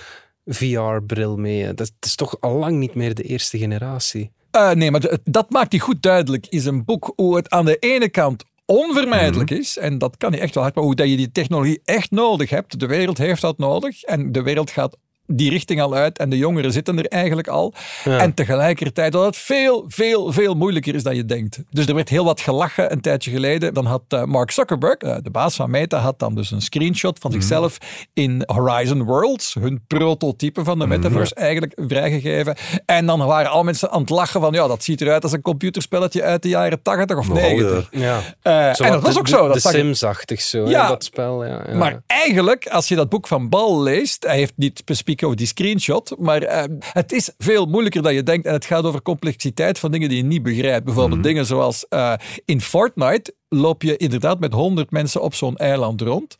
VR-bril 0.46 1.38
mee. 1.38 1.66
Dat, 1.66 1.78
dat 1.78 1.92
is 2.00 2.16
toch 2.16 2.38
al 2.40 2.54
lang 2.58 2.78
niet 2.78 2.96
meer 2.96 3.16
de 3.16 3.24
eerste 3.24 3.58
generatie. 3.58 4.32
Eh, 4.56 4.72
nee, 4.72 4.92
maar 4.92 5.20
dat 5.24 5.50
maakt 5.50 5.72
hij 5.72 5.80
goed 5.80 6.02
duidelijk 6.02 6.48
in 6.48 6.60
zijn 6.60 6.86
boek. 6.86 7.14
Hoe 7.16 7.36
het 7.36 7.50
aan 7.50 7.66
de 7.66 7.78
ene 7.78 8.10
kant 8.10 8.44
onvermijdelijk 8.66 9.50
is, 9.50 9.78
en 9.78 9.98
dat 9.98 10.18
kan 10.18 10.32
hij 10.32 10.42
echt 10.42 10.54
wel 10.54 10.64
hard, 10.64 10.76
maar 10.76 10.84
hoe 10.84 10.96
dat 10.96 11.10
je 11.10 11.18
die 11.18 11.32
technologie 11.32 11.82
echt 11.84 12.12
nodig 12.12 12.50
hebt. 12.50 12.80
De 12.80 12.86
wereld 12.86 13.18
heeft 13.18 13.42
dat 13.42 13.58
nodig 13.58 14.04
en 14.04 14.32
de 14.32 14.42
wereld 14.42 14.72
gaat 14.72 14.98
die 15.28 15.50
richting 15.50 15.82
al 15.82 15.94
uit 15.96 16.18
en 16.18 16.30
de 16.30 16.38
jongeren 16.38 16.72
zitten 16.72 16.98
er 16.98 17.06
eigenlijk 17.06 17.48
al. 17.48 17.74
En 18.04 18.34
tegelijkertijd 18.34 19.12
dat 19.12 19.26
het 19.26 19.38
veel, 19.38 19.86
veel, 19.88 20.32
veel 20.32 20.54
moeilijker 20.54 20.96
is 20.96 21.04
dan 21.04 21.16
je 21.16 21.26
denkt. 21.26 21.60
Dus 21.70 21.86
er 21.88 21.96
werd 21.96 22.10
heel 22.10 22.26
wat 22.26 22.42
gelachen 22.42 22.92
een 22.92 23.02
tijdje 23.02 23.32
geleden. 23.32 23.74
Dan 23.74 23.86
had 23.86 24.02
eh, 24.08 24.24
Mark 24.24 24.52
Zuckerberg, 24.52 24.98
eh, 24.98 25.16
de 25.22 25.30
baas 25.30 25.56
van 25.56 25.70
Meta, 25.70 25.98
had 25.98 26.20
dan 26.20 26.36
dus 26.36 26.52
een 26.52 26.62
screenshot 26.62 27.20
van 27.20 27.32
zichzelf 27.32 27.78
in 28.14 28.44
Horizon 28.46 29.04
Worlds, 29.04 29.54
hun 29.60 29.84
prototype 29.88 30.64
van 30.64 30.80
de 30.80 30.88
metaverse, 30.88 31.36
eigenlijk 31.36 31.74
vrijgegeven. 31.76 32.56
En 32.86 33.06
dan 33.06 33.26
waren 33.26 33.52
al 33.52 33.64
mensen 33.64 33.92
aan 33.92 34.02
het 34.02 34.10
lachen 34.10 34.42
van, 34.42 34.54
ja, 34.54 34.68
dat 34.68 34.84
ziet 34.84 35.02
eruit 35.02 35.24
als 35.24 35.32
een 35.32 35.42
computerspelletje 35.42 36.24
uit 36.24 36.42
de 36.42 36.50
jaren 36.50 36.82
80 36.82 37.18
of 37.18 37.28
Nogal, 37.28 37.44
90. 37.44 37.88
Ja. 37.92 38.20
Eh, 38.42 38.86
en 38.86 38.92
dat 38.92 39.02
was 39.02 39.18
ook 39.18 39.28
zo. 39.28 39.48
Dat 39.48 39.62
de 39.62 39.70
Sims-achtig 39.70 40.42
zo, 40.42 40.68
Ja. 40.70 40.88
dat 40.88 41.04
spel. 41.04 41.46
Ja, 41.46 41.64
ja. 41.68 41.76
maar 41.76 42.02
eigenlijk, 42.08 42.68
als 42.68 42.88
je 42.88 42.96
dat 42.96 43.10
boek 43.10 43.28
van 43.28 43.50
Bal 43.50 43.82
leest, 43.82 44.24
hij 44.24 44.38
heeft 44.38 44.54
niet 44.56 44.78
specifiek 44.78 45.15
over 45.24 45.38
die 45.38 45.48
screenshot, 45.48 46.16
maar 46.20 46.42
eh, 46.42 46.64
het 46.80 47.12
is 47.12 47.32
veel 47.38 47.66
moeilijker 47.66 48.02
dan 48.02 48.14
je 48.14 48.24
denkt 48.24 48.46
en 48.46 48.54
het 48.54 48.66
gaat 48.66 48.84
over 48.84 49.02
complexiteit 49.02 49.80
van 49.80 49.92
dingen 49.92 50.10
die 50.10 50.18
je 50.18 50.24
niet 50.24 50.44
begrijpt. 50.44 50.86
Bijvoorbeeld 50.86 51.24
dingen 51.24 51.46
zoals 51.46 51.88
eh, 51.88 52.14
in 52.46 52.62
Fortnite 52.62 53.34
loop 53.56 53.82
je 53.82 53.98
inderdaad 53.98 54.40
met 54.40 54.54
100 54.54 54.92
mensen 54.92 55.22
op 55.22 55.34
zo'n 55.36 55.56
eiland 55.58 56.02
rond. 56.02 56.36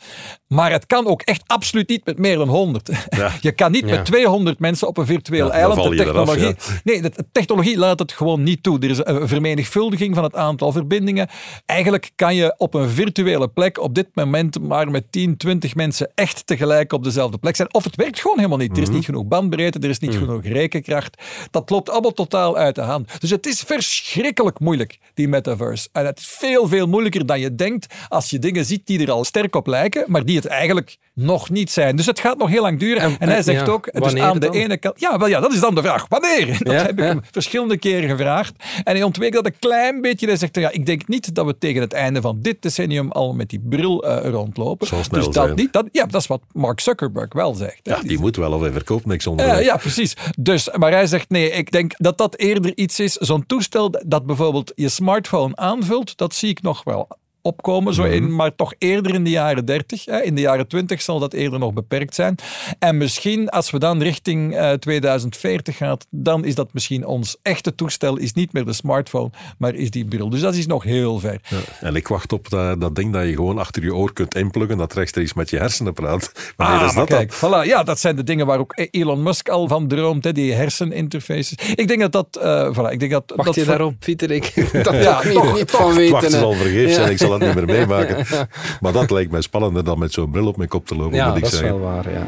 Maar 0.48 0.72
het 0.72 0.86
kan 0.86 1.08
ook 1.08 1.22
echt 1.22 1.44
absoluut 1.48 1.90
niet 1.90 2.06
met 2.06 2.18
meer 2.18 2.38
dan 2.38 2.48
100. 2.48 2.90
Ja. 3.10 3.32
Je 3.42 3.52
kan 3.52 3.72
niet 3.72 3.90
Ja. 3.90 3.96
met 3.96 4.06
200 4.06 4.60
mensen 4.60 4.88
op 4.88 4.98
een 4.98 5.06
virtueel 5.06 5.48
Ja, 5.48 5.52
eiland. 5.54 5.84
De 5.90 5.96
technologie, 5.96 6.56
Nee, 6.84 7.02
de 7.02 7.12
technologie 7.32 7.78
laat 7.78 8.00
het 8.00 8.12
gewoon 8.12 8.44
niet 8.44 8.64
toe. 8.64 8.80
Er 8.80 8.90
is 8.90 9.00
een 9.04 9.28
vermenigvuldiging 9.28 10.16
van 10.16 10.24
het 10.24 10.36
aantal 10.36 10.72
verbindingen. 10.72 11.28
Eigenlijk 11.66 12.12
kan 12.16 12.36
je 12.36 12.54
op 12.58 12.74
een 12.74 12.90
virtuele 12.90 13.48
plek 13.48 13.80
op 13.80 13.96
dit 13.96 14.08
moment 14.14 14.62
maar 14.62 14.92
met 14.92 15.12
10, 15.12 15.38
20 15.38 15.76
mensen 15.76 16.12
echt 16.16 16.48
tegelijk 16.48 16.94
op 16.94 17.04
dezelfde 17.04 17.38
plek 17.38 17.56
zijn. 17.56 17.74
Of 17.74 17.84
het 17.84 17.96
werkt 17.96 18.20
gewoon 18.22 18.38
helemaal 18.38 18.58
niet. 18.58 18.78
Er 18.78 18.84
is 18.84 18.90
niet 18.90 19.06
genoeg 19.06 19.26
bandbreedte, 19.26 19.80
er 19.80 19.90
is 19.90 20.00
niet 20.00 20.16
genoeg 20.16 20.44
rekenkracht. 20.44 21.22
Dat 21.52 21.70
loopt 21.70 21.90
allemaal 21.90 22.12
totaal 22.12 22.58
uit 22.58 22.76
de 22.76 22.82
hand. 22.82 23.22
Dus 23.22 23.30
het 23.30 23.46
is 23.46 23.62
verschrikkelijk 23.62 24.60
moeilijk, 24.60 25.00
die 25.14 25.28
metaverse. 25.28 25.90
En 25.92 26.06
het 26.06 26.20
is 26.20 26.26
veel, 26.28 26.68
veel 26.68 26.88
moeilijker 26.88 27.05
dan 27.26 27.40
je 27.40 27.56
denkt 27.56 27.94
als 28.08 28.30
je 28.30 28.40
dingen 28.40 28.66
ziet 28.66 28.88
die 28.88 29.02
er 29.02 29.12
al 29.12 29.24
sterk 29.24 29.56
op 29.56 29.68
lijken, 29.68 30.04
maar 30.08 30.26
die 30.26 30.36
het 30.36 30.46
eigenlijk 30.46 30.98
nog 31.16 31.50
niet 31.50 31.72
zijn. 31.72 31.96
Dus 31.96 32.06
het 32.06 32.20
gaat 32.20 32.38
nog 32.38 32.50
heel 32.50 32.62
lang 32.62 32.80
duren. 32.80 33.02
En, 33.02 33.16
En- 33.20 33.28
hij 33.28 33.38
en- 33.38 33.44
zegt 33.44 33.66
ja, 33.66 33.72
ook, 33.72 33.84
dus 33.92 34.02
wanneer 34.02 34.24
aan 34.24 34.40
de 34.40 34.46
dan? 34.46 34.56
ene 34.56 34.78
kant... 34.78 35.00
Ja, 35.00 35.18
wel 35.18 35.28
ja, 35.28 35.40
dat 35.40 35.54
is 35.54 35.60
dan 35.60 35.76
de 35.76 35.82
vraag. 35.82 36.06
Wanneer? 36.10 36.48
Dat 36.64 36.74
Ja, 36.74 36.82
heb 36.82 36.90
ik 36.92 37.00
hem 37.00 37.22
verschillende 37.32 37.78
keren 37.78 38.10
gevraagd. 38.10 38.54
En 38.84 38.94
hij 38.96 39.04
ontweek 39.04 39.34
dat 39.34 39.46
een 39.46 39.60
klein 39.60 40.02
beetje. 40.02 40.28
Hij 40.28 40.38
zegt, 40.38 40.56
ja, 40.56 40.72
ik 40.72 40.86
denk 40.86 41.08
niet 41.08 41.36
dat 41.36 41.46
we 41.46 41.58
tegen 41.58 41.82
het 41.82 41.94
einde 41.94 42.22
van 42.22 42.38
dit 42.42 42.62
decennium 42.62 43.12
al 43.12 43.34
met 43.34 43.50
die 43.50 43.62
bril 43.70 44.04
eh, 44.04 44.30
rondlopen. 44.30 44.88
Snel 44.88 45.02
dus 45.10 45.24
dat 45.24 45.34
zijn. 45.34 45.56
niet. 45.56 45.74
Dat, 45.74 45.88
ja, 45.92 46.06
dat 46.06 46.22
is 46.22 46.28
wat 46.28 46.42
Mark 46.52 46.80
Zuckerberg 46.80 47.34
wel 47.34 47.54
zegt. 47.54 47.80
Ja, 47.84 48.00
die 48.02 48.20
moet 48.20 48.36
wel, 48.36 48.52
of 48.54 48.62
hij 48.62 48.72
verkoopt 48.72 49.06
niks 49.06 49.28
onder. 49.28 49.46
Ja, 49.46 49.58
ja, 49.58 49.78
precies. 49.78 50.14
Dus, 50.40 50.70
maar 50.78 50.92
hij 50.92 51.08
zegt 51.08 51.30
nee, 51.30 51.52
ik 51.52 51.72
denk 51.72 51.94
dat 51.98 52.18
dat 52.18 52.38
eerder 52.38 52.78
iets 52.78 53.00
is. 53.00 53.14
Zo'n 53.14 53.46
toestel 53.46 53.92
dat 54.06 54.26
bijvoorbeeld 54.26 54.72
je 54.76 54.90
smartphone 54.90 55.56
aanvult, 55.56 56.18
dat 56.18 56.34
zie 56.36 56.50
ik 56.50 56.62
nog 56.62 56.84
wel 56.84 57.08
opkomen, 57.46 57.94
zo 57.94 58.04
in, 58.04 58.36
maar 58.36 58.56
toch 58.56 58.74
eerder 58.78 59.14
in 59.14 59.24
de 59.24 59.30
jaren 59.30 59.66
30. 59.66 60.06
Hè. 60.06 60.22
In 60.22 60.36
de 60.36 60.42
jaren 60.42 60.68
20 60.68 61.02
zal 61.02 61.20
dat 61.20 61.34
eerder 61.34 61.60
nog 61.60 61.74
beperkt 61.74 62.16
zijn. 62.16 62.36
En 62.80 62.98
misschien 62.98 63.50
als 63.50 63.72
we 63.72 63.80
dan 63.80 64.02
richting 64.02 64.58
2040 64.80 65.78
gaan, 65.78 65.98
dan 66.10 66.46
is 66.46 66.56
dat 66.56 66.74
misschien 66.74 67.06
ons 67.06 67.38
echte 67.42 67.76
toestel, 67.76 68.18
is 68.18 68.34
niet 68.34 68.54
meer 68.54 68.66
de 68.66 68.74
smartphone, 68.74 69.30
maar 69.58 69.76
is 69.76 69.92
die 69.92 70.06
bril. 70.06 70.30
Dus 70.30 70.42
dat 70.42 70.56
is 70.56 70.66
nog 70.66 70.84
heel 70.84 71.20
ver. 71.20 71.40
Ja. 71.48 71.58
En 71.80 71.96
ik 71.96 72.08
wacht 72.08 72.34
op 72.34 72.50
dat, 72.50 72.82
dat 72.82 72.96
ding 72.96 73.14
dat 73.14 73.26
je 73.26 73.36
gewoon 73.36 73.58
achter 73.58 73.84
je 73.84 73.96
oor 73.96 74.14
kunt 74.14 74.36
inpluggen, 74.36 74.78
dat 74.78 74.94
rechtstreeks 74.94 75.34
met 75.34 75.50
je 75.50 75.58
hersenen 75.58 75.94
praat. 75.94 76.32
Wanneer 76.58 76.80
ah, 76.80 76.86
is 76.86 76.94
dat 76.94 77.08
kijk, 77.08 77.36
voilà. 77.36 77.68
Ja, 77.68 77.84
dat 77.84 78.00
zijn 78.00 78.16
de 78.16 78.24
dingen 78.24 78.46
waar 78.46 78.60
ook 78.60 78.88
Elon 78.92 79.24
Musk 79.24 79.50
al 79.50 79.68
van 79.68 79.88
droomt, 79.88 80.24
hè, 80.24 80.32
die 80.32 80.54
herseninterfaces. 80.54 81.74
Ik 81.76 81.88
denk 81.88 82.00
dat 82.00 82.12
dat... 82.12 82.40
Uh, 82.44 82.78
voilà, 82.78 82.92
ik 82.92 83.00
denk 83.00 83.12
dat, 83.12 83.34
Wacht 83.36 83.46
dat 83.46 83.56
je 83.56 83.66
daarop, 83.66 83.94
Pieter? 84.00 84.32
Ik 84.32 84.54
dat 84.84 84.94
ja, 84.94 85.22
toch 85.22 85.26
niet, 85.26 85.54
niet 85.54 85.72
van 85.72 85.94
weten. 85.94 86.12
Wacht 86.12 86.32
zal 86.32 86.54
vergeefs 86.54 86.94
zijn, 86.94 87.12
ik 87.12 87.18
zal 87.18 87.35
niet 87.40 87.56
meer 87.56 87.66
meemaken. 87.66 88.26
Maar 88.82 88.94
dat 88.94 89.12
lijkt 89.12 89.32
mij 89.32 89.42
spannender 89.42 89.84
dan 89.84 90.00
met 90.00 90.14
zo'n 90.14 90.32
bril 90.32 90.48
op 90.48 90.58
mijn 90.58 90.70
kop 90.70 90.88
te 90.88 90.96
lopen, 90.96 91.16
ja, 91.16 91.28
moet 91.28 91.38
ik 91.38 91.44
dat 91.44 91.54
is 91.54 91.62
wel 91.62 91.80
waar, 91.80 92.12
ja. 92.12 92.28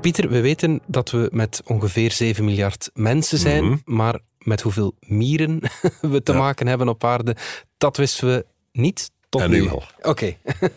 Pieter, 0.00 0.28
we 0.28 0.40
weten 0.40 0.80
dat 0.86 1.10
we 1.10 1.28
met 1.32 1.62
ongeveer 1.64 2.12
7 2.12 2.44
miljard 2.44 2.90
mensen 2.94 3.38
zijn, 3.38 3.64
mhm. 3.64 3.76
maar 3.84 4.18
met 4.38 4.60
hoeveel 4.60 4.94
mieren 5.00 5.60
we 6.00 6.22
te 6.22 6.32
maken 6.32 6.66
hebben 6.66 6.88
op 6.88 7.04
aarde, 7.04 7.36
dat 7.78 7.96
wisten 7.96 8.28
we 8.28 8.46
niet 8.72 9.10
tot 9.28 9.40
en 9.40 9.50
nu 9.50 9.62
wel. 9.62 9.82
Oké. 10.02 10.36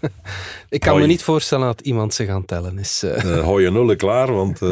ik 0.69 0.79
kan 0.79 0.99
me 0.99 1.05
niet 1.05 1.23
voorstellen 1.23 1.65
dat 1.65 1.81
iemand 1.81 2.13
zich 2.13 2.29
aan 2.29 2.45
tellen 2.45 2.79
is. 2.79 3.03
Uh. 3.03 3.43
hou 3.43 3.61
je 3.61 3.71
nullen 3.71 3.97
klaar, 3.97 4.33
want 4.33 4.61
uh, 4.61 4.69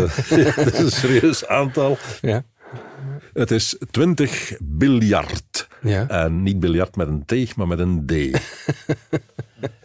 dat 0.56 0.74
is 0.74 0.80
een 0.80 0.92
serieus 0.92 1.48
aantal. 1.48 1.98
Ja. 2.22 2.44
Het 3.34 3.52
is 3.52 3.78
20 3.92 4.54
biljard. 4.60 5.68
Ja. 5.82 6.08
En 6.08 6.44
niet 6.44 6.60
biljart 6.60 6.96
met 6.96 7.08
een 7.08 7.26
T, 7.26 7.56
maar 7.56 7.68
met 7.68 7.80
een 7.80 8.06
D. 8.06 8.12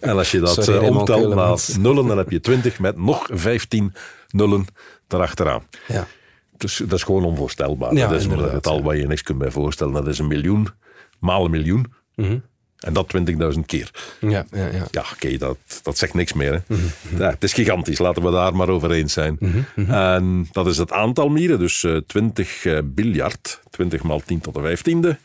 en 0.00 0.16
als 0.16 0.30
je 0.30 0.40
dat 0.40 0.64
Sorry, 0.64 0.88
omtelt 0.88 1.34
naar 1.34 1.58
nullen, 1.84 2.06
dan 2.06 2.18
heb 2.18 2.30
je 2.30 2.40
20 2.40 2.78
met 2.78 2.96
nog 2.96 3.28
15 3.32 3.92
nullen 4.30 4.66
erachteraan. 5.08 5.62
Ja. 5.88 6.06
Dus 6.56 6.76
dat 6.76 6.92
is 6.92 7.02
gewoon 7.02 7.24
onvoorstelbaar. 7.24 7.94
dat 7.94 8.12
is 8.12 8.24
een 8.24 8.48
getal 8.48 8.82
waar 8.82 8.96
je 8.96 9.06
niks 9.06 9.22
kunt 9.22 9.38
bij 9.38 9.50
voorstellen. 9.50 9.92
Dat 9.92 10.08
is 10.08 10.18
een 10.18 10.28
miljoen 10.28 10.68
maal 11.18 11.44
een 11.44 11.50
miljoen. 11.50 11.92
Mm 12.14 12.42
En 12.84 12.92
dat 12.92 13.14
20.000 13.54 13.60
keer. 13.66 13.90
Ja, 14.20 14.46
ja, 14.50 14.66
ja. 14.66 14.86
ja 14.90 15.04
oké, 15.12 15.36
dat, 15.36 15.58
dat 15.82 15.98
zegt 15.98 16.14
niks 16.14 16.32
meer. 16.32 16.52
Hè. 16.52 16.58
Mhm, 16.66 16.80
mhm. 17.08 17.22
ja, 17.22 17.30
het 17.30 17.42
is 17.42 17.52
gigantisch, 17.52 17.98
laten 17.98 18.22
we 18.22 18.30
daar 18.30 18.56
maar 18.56 18.68
over 18.68 18.90
eens 18.90 19.12
zijn. 19.12 19.36
Mhm, 19.40 19.90
en 19.90 20.48
dat 20.52 20.66
is 20.66 20.76
het 20.76 20.92
aantal 20.92 21.28
mieren, 21.28 21.58
dus 21.58 21.82
uh, 21.82 21.96
20 22.06 22.64
uh, 22.64 22.78
biljard, 22.84 23.60
20 23.70 24.02
maal 24.02 24.20
10 24.20 24.40
tot 24.40 24.54
de 24.54 24.78
15e. 24.78 25.20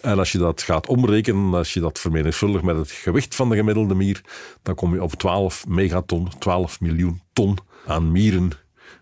En 0.00 0.18
als 0.18 0.32
je 0.32 0.38
dat 0.38 0.62
gaat 0.62 0.86
omrekenen, 0.86 1.54
als 1.54 1.74
je 1.74 1.80
dat 1.80 1.98
vermenigvuldigt 1.98 2.64
met 2.64 2.76
het 2.76 2.90
gewicht 2.90 3.34
van 3.34 3.48
de 3.48 3.56
gemiddelde 3.56 3.94
mier, 3.94 4.20
dan 4.62 4.74
kom 4.74 4.94
je 4.94 5.02
op 5.02 5.12
12 5.12 5.66
megaton, 5.68 6.28
12 6.38 6.80
miljoen 6.80 7.20
ton 7.32 7.58
aan 7.86 8.12
mieren 8.12 8.50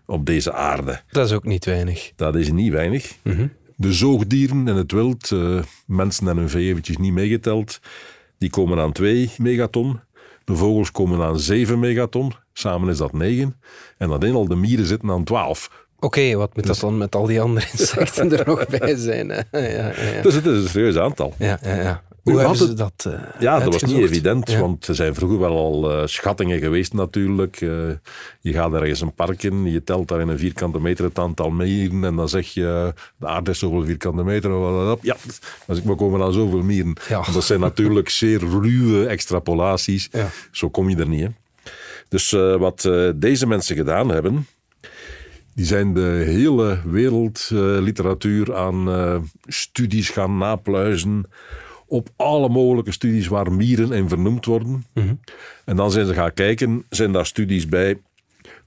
op 0.05 0.25
deze 0.25 0.53
aarde. 0.53 1.01
Dat 1.09 1.25
is 1.25 1.33
ook 1.33 1.45
niet 1.45 1.65
weinig. 1.65 2.11
Dat 2.15 2.35
is 2.35 2.51
niet 2.51 2.71
weinig. 2.71 3.15
Mhm. 3.21 3.47
De 3.81 3.93
zoogdieren 3.93 4.67
en 4.67 4.75
het 4.75 4.91
wild, 4.91 5.31
uh, 5.31 5.61
mensen 5.85 6.27
en 6.27 6.37
hun 6.37 6.49
vee 6.49 6.67
eventjes 6.67 6.97
niet 6.97 7.13
meegeteld, 7.13 7.79
die 8.37 8.49
komen 8.49 8.79
aan 8.79 8.91
2 8.91 9.31
megaton. 9.37 9.99
De 10.43 10.55
vogels 10.55 10.91
komen 10.91 11.21
aan 11.21 11.39
7 11.39 11.79
megaton. 11.79 12.33
Samen 12.53 12.89
is 12.89 12.97
dat 12.97 13.13
9. 13.13 13.55
En 13.97 14.09
dan 14.09 14.35
al 14.35 14.47
de 14.47 14.55
mieren 14.55 14.85
zitten 14.85 15.09
aan 15.09 15.23
12. 15.23 15.85
Oké, 15.99 16.35
wat 16.35 16.55
moet 16.55 16.65
dat 16.65 16.73
dus- 16.73 16.79
dan 16.79 16.97
met 16.97 17.15
al 17.15 17.25
die 17.25 17.41
andere 17.41 17.67
insecten 17.71 18.37
er 18.37 18.45
nog 18.45 18.67
bij 18.67 18.95
zijn? 18.95 19.27
ja, 19.27 19.45
ja, 19.51 19.91
ja. 20.13 20.21
Dus 20.21 20.33
het 20.33 20.45
is 20.45 20.63
een 20.63 20.69
serieus 20.69 20.97
aantal. 20.97 21.33
Ja, 21.37 21.59
ja, 21.63 21.75
ja. 21.75 22.03
Hoe 22.23 22.39
hebben 22.39 22.57
ze 22.57 22.73
dat 22.73 23.05
uh, 23.07 23.13
Ja, 23.39 23.59
dat 23.59 23.73
was 23.73 23.83
niet 23.83 23.97
evident, 23.97 24.55
want 24.55 24.87
er 24.87 24.95
zijn 24.95 25.15
vroeger 25.15 25.39
wel 25.39 25.57
al 25.57 25.91
uh, 25.91 26.07
schattingen 26.07 26.59
geweest 26.59 26.93
natuurlijk. 26.93 27.61
Uh, 27.61 27.89
je 28.41 28.53
gaat 28.53 28.73
ergens 28.73 29.01
een 29.01 29.13
park 29.13 29.43
in, 29.43 29.71
je 29.71 29.83
telt 29.83 30.07
daar 30.07 30.19
in 30.19 30.27
een 30.27 30.37
vierkante 30.37 30.79
meter 30.79 31.05
het 31.05 31.19
aantal 31.19 31.49
mieren 31.49 32.03
en 32.03 32.15
dan 32.15 32.29
zeg 32.29 32.47
je, 32.47 32.93
de 33.17 33.27
aarde 33.27 33.51
is 33.51 33.59
zoveel 33.59 33.85
vierkante 33.85 34.23
meter. 34.23 34.51
Ja, 35.01 35.15
we 35.65 35.95
komen 35.95 36.21
aan 36.21 36.33
zoveel 36.33 36.61
mieren. 36.61 36.95
Ja. 37.09 37.23
Dat 37.33 37.43
zijn 37.43 37.59
natuurlijk 37.59 38.09
zeer 38.21 38.39
ruwe 38.39 39.05
extrapolaties. 39.05 40.09
Ja. 40.11 40.29
Zo 40.51 40.69
kom 40.69 40.89
je 40.89 40.95
er 40.95 41.07
niet. 41.07 41.21
Hè. 41.21 41.29
Dus 42.09 42.31
wat 42.57 42.89
deze 43.15 43.47
mensen 43.47 43.75
gedaan 43.75 44.09
hebben, 44.09 44.47
die 45.53 45.65
zijn 45.65 45.93
de 45.93 46.23
hele 46.25 46.79
wereldliteratuur 46.85 48.55
aan 48.55 48.89
studies 49.47 50.09
gaan 50.09 50.37
napluizen 50.37 51.25
op 51.91 52.09
alle 52.15 52.49
mogelijke 52.49 52.91
studies 52.91 53.27
waar 53.27 53.51
mieren 53.51 53.91
in 53.91 54.09
vernoemd 54.09 54.45
worden. 54.45 54.85
Mhm. 54.93 55.13
En 55.65 55.75
dan 55.75 55.91
zijn 55.91 56.05
ze 56.05 56.13
gaan 56.13 56.33
kijken, 56.33 56.85
zijn 56.89 57.11
daar 57.11 57.25
studies 57.25 57.67
bij 57.67 58.01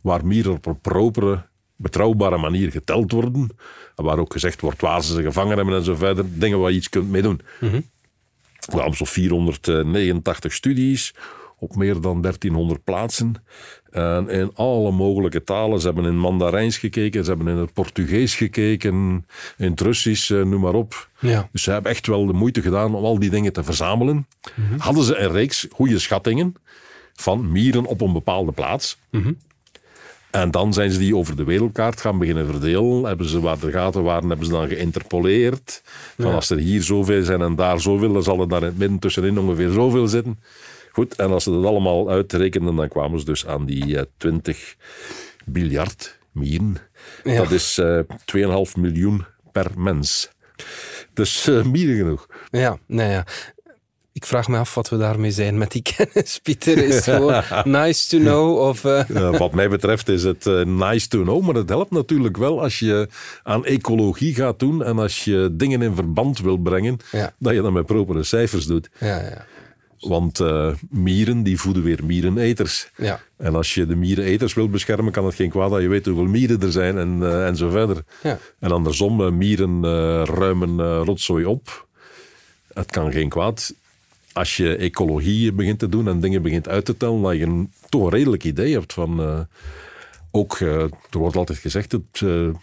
waar 0.00 0.26
mieren 0.26 0.52
op 0.52 0.66
een 0.66 0.80
propere, 0.80 1.46
betrouwbare 1.76 2.38
manier 2.38 2.70
geteld 2.70 3.12
worden. 3.12 3.48
En 3.96 4.04
waar 4.04 4.18
ook 4.18 4.32
gezegd 4.32 4.60
wordt 4.60 4.80
waar 4.80 5.02
ze 5.02 5.12
ze 5.12 5.22
gevangen 5.22 5.56
hebben 5.56 5.74
en 5.74 5.84
zo 5.84 5.94
verder. 5.94 6.24
Dingen 6.38 6.58
waar 6.58 6.70
je 6.70 6.76
iets 6.76 6.88
kunt 6.88 7.10
mee 7.10 7.22
doen. 7.22 7.40
Mm 7.60 7.84
We 8.70 8.76
hebben 8.76 8.96
zo'n 8.96 9.06
489 9.06 10.52
studies 10.52 11.14
op 11.64 11.76
meer 11.76 12.00
dan 12.00 12.20
1300 12.20 12.84
plaatsen. 12.84 13.34
En 13.90 14.28
in 14.28 14.50
alle 14.54 14.90
mogelijke 14.90 15.44
talen. 15.44 15.80
Ze 15.80 15.86
hebben 15.86 16.04
in 16.04 16.18
Mandarijns 16.18 16.78
gekeken, 16.78 17.24
ze 17.24 17.30
hebben 17.30 17.48
in 17.48 17.56
het 17.56 17.72
Portugees 17.72 18.34
gekeken, 18.34 19.26
in 19.56 19.70
het 19.70 19.80
Russisch, 19.80 20.30
eh, 20.30 20.42
noem 20.42 20.60
maar 20.60 20.74
op. 20.74 21.08
Ja. 21.18 21.48
Dus 21.52 21.62
ze 21.62 21.70
hebben 21.70 21.90
echt 21.90 22.06
wel 22.06 22.26
de 22.26 22.32
moeite 22.32 22.62
gedaan 22.62 22.94
om 22.94 23.04
al 23.04 23.18
die 23.18 23.30
dingen 23.30 23.52
te 23.52 23.64
verzamelen. 23.64 24.26
Mhm. 24.54 24.78
Hadden 24.78 25.04
ze 25.04 25.16
een 25.16 25.32
reeks 25.32 25.66
goede 25.70 25.98
schattingen 25.98 26.54
van 27.14 27.52
mieren 27.52 27.84
op 27.84 28.00
een 28.00 28.12
bepaalde 28.12 28.52
plaats. 28.52 28.98
Mhm. 29.10 29.32
En 30.34 30.50
dan 30.50 30.72
zijn 30.72 30.90
ze 30.90 30.98
die 30.98 31.16
over 31.16 31.36
de 31.36 31.44
wereldkaart 31.44 32.00
gaan 32.00 32.18
beginnen 32.18 32.46
verdelen. 32.46 33.04
Hebben 33.04 33.28
ze 33.28 33.40
waar 33.40 33.58
de 33.58 33.70
gaten 33.70 34.02
waren, 34.02 34.28
hebben 34.28 34.46
ze 34.46 34.52
dan 34.52 34.68
geïnterpoleerd. 34.68 35.82
Van 36.18 36.34
als 36.34 36.50
er 36.50 36.58
hier 36.58 36.82
zoveel 36.82 37.22
zijn 37.22 37.40
en 37.40 37.54
daar 37.54 37.80
zoveel, 37.80 38.12
dan 38.12 38.22
zal 38.22 38.40
er 38.40 38.48
daar 38.48 38.60
in 38.60 38.66
het 38.66 38.78
midden 38.78 38.98
tussenin 38.98 39.38
ongeveer 39.38 39.70
zoveel 39.70 40.08
zitten. 40.08 40.38
Goed, 40.94 41.14
en 41.16 41.30
als 41.30 41.44
ze 41.44 41.50
dat 41.50 41.64
allemaal 41.64 42.10
uitrekenden, 42.10 42.76
dan 42.76 42.88
kwamen 42.88 43.18
ze 43.18 43.24
dus 43.24 43.46
aan 43.46 43.66
die 43.66 43.86
uh, 43.86 44.00
eh, 44.00 44.06
20 44.16 44.76
miljard 45.44 46.18
mieren. 46.32 46.76
Dat 47.22 47.50
is 47.50 47.78
uh, 47.78 47.98
eh, 47.98 48.66
2,5 48.66 48.80
miljoen 48.80 49.24
per 49.52 49.70
mens. 49.76 50.30
Dus 51.12 51.48
uh, 51.48 51.64
mieren 51.64 51.96
genoeg. 51.96 52.26
Ja, 52.50 52.78
nou 52.86 53.10
ja. 53.10 53.26
Ik 54.12 54.26
vraag 54.26 54.48
me 54.48 54.58
af 54.58 54.74
wat 54.74 54.88
we 54.88 54.96
daarmee 54.96 55.30
zijn 55.30 55.58
met 55.58 55.70
die 55.70 55.82
kennis, 55.96 56.38
Pieter. 56.42 56.78
Is 56.78 57.00
gewoon 57.00 57.42
nice 57.64 58.08
to 58.08 58.18
know? 58.18 58.58
Of, 58.58 58.82
ja, 58.82 59.30
wat 59.30 59.52
mij 59.52 59.68
betreft 59.68 60.08
is 60.08 60.22
het 60.22 60.44
nice 60.64 61.08
to 61.08 61.22
know, 61.22 61.42
maar 61.42 61.54
het 61.54 61.68
helpt 61.68 61.90
natuurlijk 61.90 62.36
wel 62.36 62.62
als 62.62 62.78
je 62.78 63.08
aan 63.42 63.64
ecologie 63.64 64.34
gaat 64.34 64.58
doen 64.58 64.84
en 64.84 64.98
als 64.98 65.24
je 65.24 65.48
dingen 65.52 65.82
in 65.82 65.94
verband 65.94 66.38
wil 66.38 66.56
brengen, 66.56 66.96
dat 67.38 67.54
je 67.54 67.62
dat 67.62 67.72
met 67.72 67.86
propere 67.86 68.22
cijfers 68.22 68.66
doet. 68.66 68.90
Ja, 69.00 69.20
ja. 69.20 69.46
Want 70.08 70.40
uh, 70.40 70.72
mieren 70.90 71.42
die 71.42 71.60
voeden 71.60 71.82
weer 71.82 72.04
miereneters. 72.04 72.90
Ja. 72.96 73.20
En 73.36 73.54
als 73.54 73.74
je 73.74 73.86
de 73.86 73.96
miereneters 73.96 74.54
wilt 74.54 74.70
beschermen, 74.70 75.12
kan 75.12 75.24
het 75.24 75.34
geen 75.34 75.50
kwaad 75.50 75.70
dat 75.70 75.80
je 75.80 75.88
weet 75.88 76.06
hoeveel 76.06 76.24
mieren 76.24 76.62
er 76.62 76.72
zijn 76.72 76.98
en, 76.98 77.18
uh, 77.18 77.46
en 77.46 77.56
zo 77.56 77.70
verder. 77.70 78.04
Ja. 78.22 78.38
En 78.58 78.70
andersom, 78.70 79.20
uh, 79.20 79.30
mieren 79.30 79.84
ruimen 80.24 81.04
rotzooi 81.04 81.44
op. 81.44 81.86
Het 82.72 82.90
kan 82.90 83.12
geen 83.12 83.28
kwaad. 83.28 83.74
Als 84.32 84.56
je 84.56 84.76
ecologie 84.76 85.52
begint 85.52 85.78
te 85.78 85.88
doen 85.88 86.08
en 86.08 86.20
dingen 86.20 86.42
begint 86.42 86.68
uit 86.68 86.84
te 86.84 86.96
tellen, 86.96 87.22
dat 87.22 87.36
je 87.36 87.42
een, 87.42 87.72
toch 87.88 88.02
een 88.02 88.10
redelijk 88.10 88.44
idee 88.44 88.72
hebt 88.72 88.92
van... 88.92 89.46
ook, 90.30 90.58
er 90.60 90.88
wordt 91.10 91.36
altijd 91.36 91.58
gezegd, 91.58 91.92
het 91.92 92.22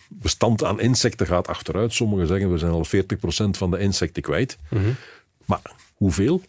bestand 0.10 0.64
aan 0.64 0.80
insecten 0.80 1.28
gaat 1.28 1.48
achteruit. 1.48 1.94
Sommigen 1.94 2.28
zeggen, 2.28 2.52
we 2.52 2.58
zijn 2.58 2.72
al 2.72 2.86
40% 2.86 2.90
van 3.52 3.72
de 3.72 3.80
insecten 3.80 4.22
kwijt. 4.22 4.58
Mm 4.70 4.84
-hmm. 4.84 4.96
Maar 5.46 5.62
hoeveel? 5.96 6.42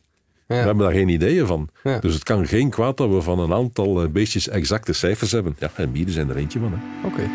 We 0.60 0.66
hebben 0.66 0.84
daar 0.84 0.94
geen 0.94 1.08
ideeën 1.08 1.46
van. 1.46 1.68
Dus 2.00 2.14
het 2.14 2.22
kan 2.22 2.46
geen 2.46 2.70
kwaad 2.70 2.96
dat 2.96 3.08
we 3.08 3.22
van 3.22 3.38
een 3.38 3.52
aantal 3.52 4.02
eh, 4.02 4.08
beestjes 4.08 4.48
exacte 4.48 4.92
cijfers 4.92 5.32
hebben. 5.32 5.56
Ja, 5.58 5.70
en 5.74 5.90
mieren 5.90 6.12
zijn 6.12 6.28
er 6.28 6.36
eentje 6.36 6.58
van. 6.58 6.80
Oké. 7.04 7.30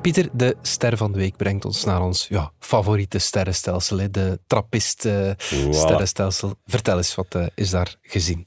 Pieter, 0.00 0.28
de 0.32 0.56
ster 0.62 0.96
van 0.96 1.12
de 1.12 1.18
week 1.18 1.36
brengt 1.36 1.64
ons 1.64 1.84
naar 1.84 2.02
ons 2.02 2.26
ja, 2.28 2.52
favoriete 2.58 3.18
sterrenstelsel, 3.18 4.10
de 4.10 4.40
Trappist-sterrenstelsel. 4.46 6.54
Vertel 6.66 6.96
eens, 6.96 7.14
wat 7.14 7.34
uh, 7.36 7.46
is 7.54 7.70
daar 7.70 7.94
gezien? 8.02 8.46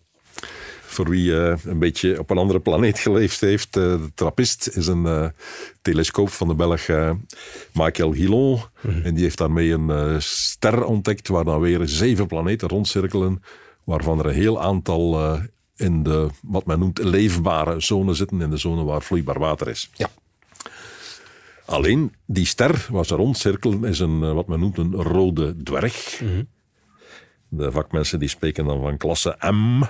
Voor 0.91 1.09
wie 1.09 1.31
uh, 1.31 1.53
een 1.65 1.79
beetje 1.79 2.19
op 2.19 2.29
een 2.29 2.37
andere 2.37 2.59
planeet 2.59 2.99
geleefd 3.07 3.41
heeft. 3.41 3.77
Uh, 3.77 3.83
de 3.83 4.11
Trappist 4.15 4.67
is 4.67 4.87
een 4.87 5.05
uh, 5.05 5.27
telescoop 5.81 6.29
van 6.29 6.47
de 6.47 6.55
Belg 6.55 6.87
Michael 7.73 8.13
Guillon. 8.13 8.59
Mhm. 8.81 9.01
En 9.01 9.13
die 9.13 9.23
heeft 9.23 9.37
daarmee 9.37 9.71
een 9.71 10.21
ster 10.21 10.83
ontdekt 10.83 11.27
waar 11.27 11.45
dan 11.45 11.59
weer 11.59 11.87
zeven 11.87 12.27
planeten 12.27 12.67
rondcirkelen. 12.67 13.43
Waarvan 13.83 14.19
er 14.19 14.25
een 14.25 14.33
heel 14.33 14.61
aantal 14.61 15.39
in 15.75 16.03
de, 16.03 16.27
wat 16.41 16.65
men 16.65 16.79
noemt, 16.79 17.03
leefbare 17.03 17.79
zone 17.79 18.13
zitten, 18.13 18.41
in 18.41 18.49
de 18.49 18.57
zone 18.57 18.83
waar 18.83 19.01
vloeibaar 19.01 19.39
water 19.39 19.67
is. 19.67 19.89
Ja. 19.93 20.09
Alleen, 21.65 22.13
die 22.25 22.45
ster 22.45 22.87
waar 22.89 23.05
ze 23.05 23.15
rondcirkelen 23.15 23.83
is 23.83 23.99
een, 23.99 24.23
eh, 24.23 24.33
wat 24.33 24.47
men 24.47 24.59
noemt 24.59 24.77
een 24.77 24.93
rode 24.93 25.63
dwerg. 25.63 26.21
De 27.47 27.71
vakmensen 27.71 28.19
die 28.19 28.29
spreken 28.29 28.65
dan 28.65 28.81
van 28.81 28.97
klasse 28.97 29.37
M. 29.39 29.83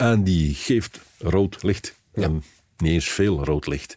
En 0.00 0.22
die 0.22 0.54
geeft 0.54 1.00
rood 1.18 1.62
licht. 1.62 1.94
En 2.12 2.42
niet 2.76 2.92
eens 2.92 3.08
veel 3.08 3.44
rood 3.44 3.66
licht. 3.66 3.96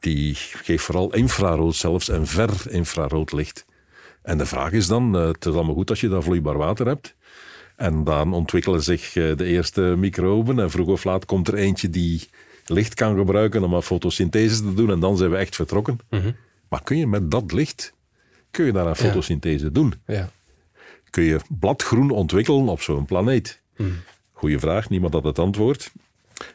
Die 0.00 0.34
geeft 0.34 0.84
vooral 0.84 1.14
infrarood 1.14 1.74
zelfs 1.74 2.08
en 2.08 2.26
ver 2.26 2.70
infrarood 2.70 3.32
licht. 3.32 3.64
En 4.22 4.38
de 4.38 4.46
vraag 4.46 4.72
is 4.72 4.86
dan, 4.86 5.16
eh, 5.16 5.26
het 5.26 5.46
is 5.46 5.52
allemaal 5.52 5.74
goed 5.74 5.90
als 5.90 6.00
je 6.00 6.08
daar 6.08 6.22
vloeibaar 6.22 6.56
water 6.56 6.86
hebt. 6.86 7.14
En 7.76 8.04
dan 8.04 8.32
ontwikkelen 8.32 8.82
zich 8.82 9.16
eh, 9.16 9.36
de 9.36 9.44
eerste 9.44 9.80
microben. 9.80 10.58
En 10.58 10.70
vroeg 10.70 10.88
of 10.88 11.04
laat 11.04 11.24
komt 11.24 11.48
er 11.48 11.54
eentje 11.54 11.90
die 11.90 12.28
licht 12.66 12.94
kan 12.94 13.16
gebruiken 13.16 13.62
om 13.62 13.74
aan 13.74 13.82
fotosynthese 13.82 14.56
te 14.56 14.74
doen. 14.74 14.90
En 14.90 15.00
dan 15.00 15.16
zijn 15.16 15.30
we 15.30 15.36
echt 15.36 15.56
vertrokken. 15.56 15.98
Maar 16.68 16.82
kun 16.82 16.96
je 16.96 17.06
met 17.06 17.30
dat 17.30 17.52
licht, 17.52 17.92
kun 18.50 18.64
je 18.64 18.72
daar 18.72 18.86
aan 18.86 18.96
fotosynthese 18.96 19.72
doen? 19.72 19.94
Ja. 20.06 20.30
Kun 21.10 21.22
je 21.22 21.40
bladgroen 21.48 22.10
ontwikkelen 22.10 22.68
op 22.68 22.80
zo'n 22.80 23.04
planeet? 23.04 23.60
Goeie 24.42 24.58
vraag, 24.58 24.88
niemand 24.88 25.12
had 25.12 25.24
het 25.24 25.38
antwoord. 25.38 25.92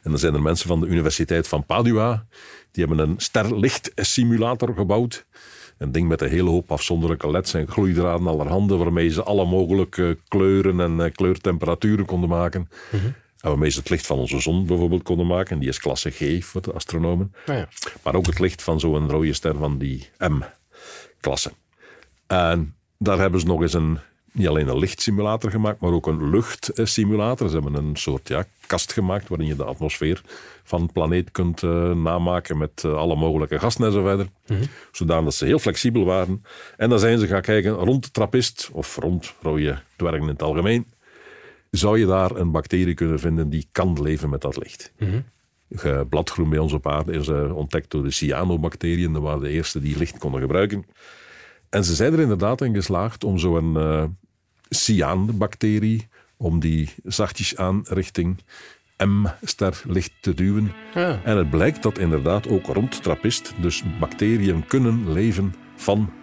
En 0.04 0.10
dan 0.10 0.20
zijn 0.20 0.34
er 0.34 0.42
mensen 0.42 0.68
van 0.68 0.80
de 0.80 0.88
Universiteit 0.88 1.48
van 1.48 1.66
Padua, 1.66 2.26
die 2.72 2.86
hebben 2.86 3.10
een 3.10 3.20
sterlichtsimulator 3.20 4.74
gebouwd. 4.74 5.26
Een 5.78 5.92
ding 5.92 6.08
met 6.08 6.22
een 6.22 6.30
hele 6.30 6.50
hoop 6.50 6.72
afzonderlijke 6.72 7.32
leds 7.32 7.54
en 7.54 7.68
gloeidraden 7.68 8.28
allerhande, 8.28 8.76
waarmee 8.76 9.10
ze 9.10 9.24
alle 9.24 9.46
mogelijke 9.46 10.18
kleuren 10.28 10.80
en 10.80 11.02
eh, 11.02 11.12
kleurtemperaturen 11.12 12.06
konden 12.06 12.30
maken. 12.30 12.70
En 12.92 13.50
waarmee 13.50 13.70
ze 13.70 13.80
het 13.80 13.90
licht 13.90 14.06
van 14.06 14.18
onze 14.18 14.40
zon 14.40 14.66
bijvoorbeeld 14.66 15.04
konden 15.04 15.28
maken. 15.28 15.60
Die 15.60 15.70
is 15.70 15.80
klasse 15.80 16.10
G 16.12 16.46
voor 16.46 16.62
de 16.62 16.74
astronomen. 16.74 17.34
Nou 17.46 17.60
ja. 17.60 17.68
Maar 18.04 18.16
ook 18.16 18.26
het 18.26 18.40
licht 18.40 18.64
van 18.64 18.80
zo'n 18.80 19.10
rode 19.10 19.34
ster 19.34 19.58
van 19.58 19.78
die 19.78 20.10
M-klasse. 20.18 21.52
En 22.28 22.76
daar 22.98 23.20
hebben 23.20 23.40
ze 23.40 23.46
nog 23.46 23.62
eens 23.62 23.74
een, 23.74 24.00
niet 24.38 24.48
alleen 24.48 24.68
een 24.68 24.80
lichtsimulator 24.80 25.52
gemaakt, 25.52 25.80
maar 25.80 25.92
ook 25.92 26.08
een 26.08 26.30
luchtsimulator. 26.30 27.50
Ze 27.50 27.54
hebben 27.54 27.76
een 27.76 27.96
soort 27.96 28.28
ja, 28.28 28.46
kast 28.68 28.94
gemaakt 28.94 29.28
waarin 29.28 29.48
je 29.48 29.56
de 29.56 29.64
atmosfeer 29.64 30.22
van 30.64 30.82
een 30.82 30.92
planeet 30.92 31.32
kunt 31.32 31.64
eh, 31.64 31.92
namaken 31.92 32.58
met 32.58 32.84
eh, 32.84 32.94
alle 32.94 33.16
mogelijke 33.16 33.60
gassen 33.60 33.86
en 33.86 33.92
zo 33.92 34.04
verder. 34.04 34.28
Zodat 34.92 35.34
ze 35.34 35.46
heel 35.46 35.60
flexibel 35.60 36.06
waren. 36.06 36.44
En 36.78 36.90
dan 36.90 37.00
zijn 37.00 37.20
ze 37.20 37.28
gaan 37.28 37.42
kijken 37.42 37.72
rond 37.72 38.04
de 38.04 38.12
trappist, 38.12 38.70
of 38.74 38.96
rond 38.96 39.34
rode 39.42 39.80
dwergen 39.96 40.22
in 40.22 40.28
het 40.28 40.42
algemeen, 40.42 40.86
zou 41.72 42.00
je 42.00 42.06
daar 42.06 42.32
een 42.32 42.52
bacterie 42.52 42.94
kunnen 42.94 43.20
vinden 43.20 43.50
die 43.50 43.68
kan 43.72 44.02
leven 44.02 44.30
met 44.30 44.42
dat 44.42 44.58
licht. 44.58 44.92
Eh, 45.68 46.02
Bladgroen 46.10 46.50
bij 46.50 46.60
ons 46.60 46.74
op 46.74 46.88
aarde 46.88 47.12
is 47.12 47.28
eh, 47.28 47.56
ontdekt 47.56 47.92
door 47.92 48.04
de 48.04 48.12
cyanobacteriën. 48.12 49.14
Dat 49.14 49.22
waren 49.22 49.42
de 49.42 49.50
eerste 49.50 49.80
die 49.80 49.98
licht 49.98 50.18
konden 50.18 50.42
gebruiken. 50.42 50.86
En 51.70 51.84
ze 51.84 51.96
zijn 51.96 52.14
er 52.14 52.20
inderdaad 52.20 52.62
in 52.62 52.74
geslaagd 52.74 53.24
om 53.24 53.38
zo'n 53.38 53.78
eh 54.70 54.78
cyaanbacterie, 54.78 56.08
om 56.38 56.60
die 56.60 56.90
zachtjes 57.04 57.58
aan 57.58 57.82
richting 57.88 58.38
M-ster 58.98 59.82
licht 59.86 60.12
te 60.20 60.34
duwen. 60.34 60.72
Ja. 60.94 61.20
En 61.24 61.38
het 61.38 61.50
blijkt 61.50 61.84
dat 61.84 61.98
inderdaad 61.98 62.48
ook 62.48 62.66
rond 62.66 63.04
trappist, 63.04 63.54
dus 63.62 63.84
bacteriën 64.00 64.66
kunnen 64.66 65.12
leven 65.14 65.56
van 65.76 66.14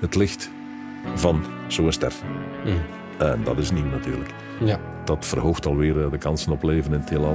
het 0.00 0.14
licht 0.14 0.50
van 1.14 1.44
zo'n 1.68 1.92
ster. 1.92 2.12
En 3.18 3.44
dat 3.44 3.58
is 3.58 3.70
nieuw 3.70 3.84
natuurlijk. 3.84 4.30
ja. 4.64 4.80
Dat 5.04 5.26
verhoogt 5.26 5.66
alweer 5.66 6.04
eh, 6.04 6.10
de 6.10 6.18
kansen 6.18 6.52
op 6.52 6.62
leven 6.62 6.92
in 6.92 7.00
het 7.00 7.10
heelal. 7.10 7.34